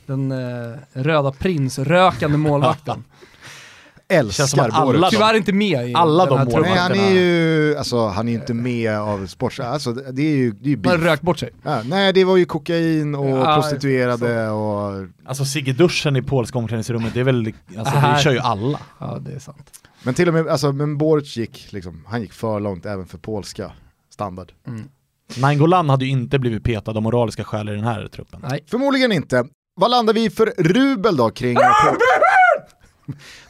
[0.07, 3.05] den eh, röda prinsrökande målvakten.
[4.09, 6.71] Älskar de- Tyvärr inte med i Alla den här de truppen.
[6.71, 7.21] Nej, han är målvakterna.
[7.21, 10.77] ju, alltså han är ju inte med av sport, alltså det är ju, det är
[10.77, 11.51] ju Han rökt bort sig.
[11.63, 15.07] Ja, nej det var ju kokain och Ja, prostituerade och...
[15.25, 18.15] Alltså Sigge duschen i polska omklädningsrummet, det är väl, alltså Äh.
[18.15, 18.81] det kör ju alla.
[18.99, 19.71] Ja, det är sant.
[20.03, 23.19] Men till och med, alltså men Boruc gick liksom, han gick för långt även för
[23.19, 23.73] polska
[24.19, 24.53] standard.
[25.41, 28.41] Nainggolan hade ju inte blivit petad av moraliska skäl i den här truppen.
[28.51, 28.65] Nej.
[28.67, 29.45] Förmodligen inte.
[29.77, 31.57] Vad landar vi för rubel då kring?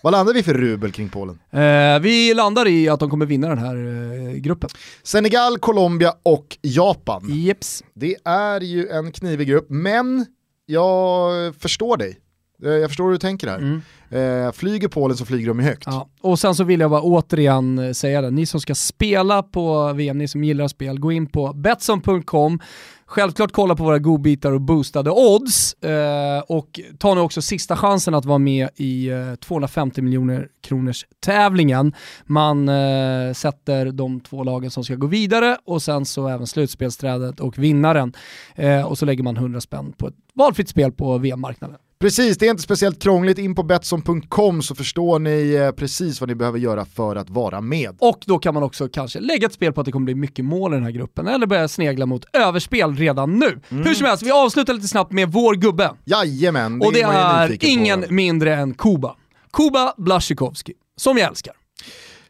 [0.02, 1.38] Vad landar vi för rubel kring Polen?
[1.50, 4.70] Eh, vi landar i att de kommer vinna den här eh, gruppen.
[5.02, 7.22] Senegal, Colombia och Japan.
[7.28, 7.84] Jeps.
[7.94, 10.26] Det är ju en knivig grupp, men
[10.66, 12.18] jag förstår dig.
[12.64, 13.58] Eh, Jag förstår hur du tänker här.
[13.58, 13.82] Mm.
[14.10, 15.82] Eh, flyger Polen så flyger de ju högt.
[15.86, 16.08] Ja.
[16.20, 19.92] Och sen så vill jag bara återigen eh, säga det, ni som ska spela på
[19.92, 22.60] VM, ni som gillar spel, gå in på Betsson.com,
[23.08, 28.14] självklart kolla på våra godbitar och boostade odds eh, och ta nu också sista chansen
[28.14, 31.94] att vara med i eh, 250 miljoner kronors tävlingen.
[32.24, 37.40] Man eh, sätter de två lagen som ska gå vidare och sen så även slutspelsträdet
[37.40, 38.12] och vinnaren.
[38.54, 41.78] Eh, och så lägger man 100 spänn på ett valfritt spel på VM-marknaden.
[42.00, 43.38] Precis, det är inte speciellt krångligt.
[43.38, 47.60] In på Betsson.com så förstår ni eh, precis vad ni behöver göra för att vara
[47.60, 47.96] med.
[47.98, 50.44] Och då kan man också kanske lägga ett spel på att det kommer bli mycket
[50.44, 53.60] mål i den här gruppen, eller börja snegla mot överspel redan nu.
[53.68, 55.90] Hur som helst, vi avslutar lite snabbt med vår gubbe.
[56.04, 58.12] Jajamän, och det man ju är nyfiken ingen på.
[58.12, 59.16] mindre än Kuba.
[59.52, 61.54] Kuba Blaszczykowski, som jag älskar.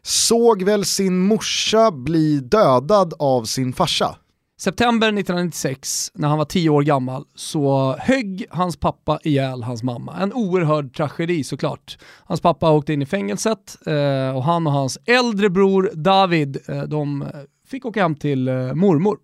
[0.01, 4.15] Såg väl sin morsa bli dödad av sin farsa.
[4.59, 10.15] September 1996, när han var 10 år gammal, så högg hans pappa ihjäl hans mamma.
[10.19, 11.97] En oerhörd tragedi såklart.
[12.25, 16.83] Hans pappa åkte in i fängelset eh, och han och hans äldre bror David, eh,
[16.83, 17.25] de
[17.67, 19.17] fick åka hem till eh, mormor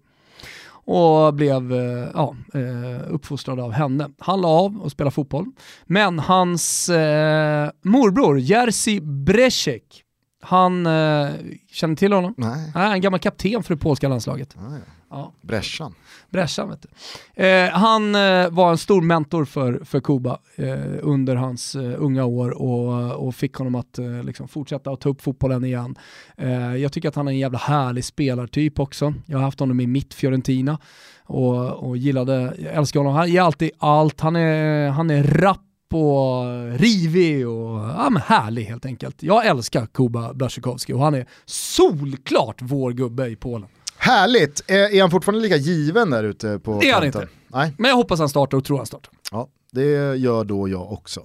[0.88, 4.10] och blev eh, ja, eh, uppfostrad av henne.
[4.20, 5.46] Han la av och spelade fotboll,
[5.86, 10.02] men hans eh, morbror Jerzy Brecek,
[10.42, 11.30] han eh,
[11.72, 12.34] känner till honom?
[12.38, 14.56] Nej, Nej, en gammal kapten för det polska landslaget.
[14.58, 14.80] ah, ja.
[15.16, 15.32] Ja.
[15.41, 15.93] Bräschan.
[16.30, 17.43] Bräschan vet du.
[17.43, 22.26] Eh, han eh, var en stor mentor för, för Kuba eh, under hans eh, unga
[22.26, 25.95] år och, och fick honom att eh, liksom fortsätta att ta upp fotbollen igen.
[26.38, 29.13] Eh, jag tycker att han är en jävla härlig spelartyp också.
[29.26, 30.80] Jag har haft honom i mitt Fiorentina
[31.24, 33.16] och, och gillade, jag älskar honom.
[33.16, 35.61] Han ger alltid allt, han är, han är rapp
[35.93, 36.43] och
[36.80, 39.24] rivig och ja, men härlig helt enkelt.
[39.24, 43.70] Jag älskar Kuba Blaszczykowski och han är solklart vår gubbe i Polen.
[44.06, 47.22] Härligt, är, är han fortfarande lika given där ute på Det är han kanten?
[47.22, 47.34] inte.
[47.47, 49.14] Nej, Men jag hoppas han startar och tror han startar.
[49.32, 51.22] ja, det gör då jag också.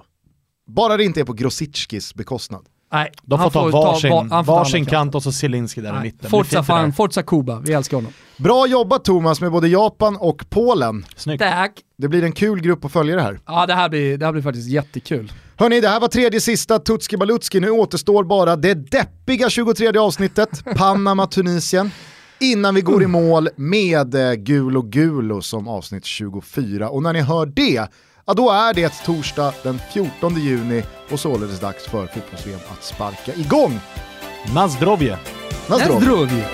[0.66, 2.60] Bara det inte är på Grosicskis bekostnad.
[2.92, 6.18] Nej, De får han ta varsin, varsin kant och så Zielinski där i Nej, mitten.
[6.22, 8.12] Det blir Forza, fan, Forza Kuba, vi älskar honom.
[8.36, 11.06] Bra jobbat Thomas med både Japan och Polen.
[11.16, 11.42] Snyggt.
[11.42, 11.72] Tack!
[11.98, 13.40] Det blir en kul grupp att följa det här.
[13.46, 15.32] Ja, det här blir, det här blir faktiskt jättekul.
[15.56, 17.60] Hörni, det här var tredje sista Tutski Balutski.
[17.60, 21.90] Nu återstår bara det deppiga 23 avsnittet, Panama-Tunisien.
[22.42, 26.90] Innan vi går i mål med eh, Gulo Gulo som avsnitt 24.
[26.90, 27.88] Och när ni hör det,
[28.26, 33.34] ja då är det torsdag den 14 juni och således dags för fotbolls att sparka
[33.34, 33.80] igång.
[34.54, 35.18] Nazdrovje!
[35.68, 36.00] Nazdrov!
[36.00, 36.44] Nazdrovi!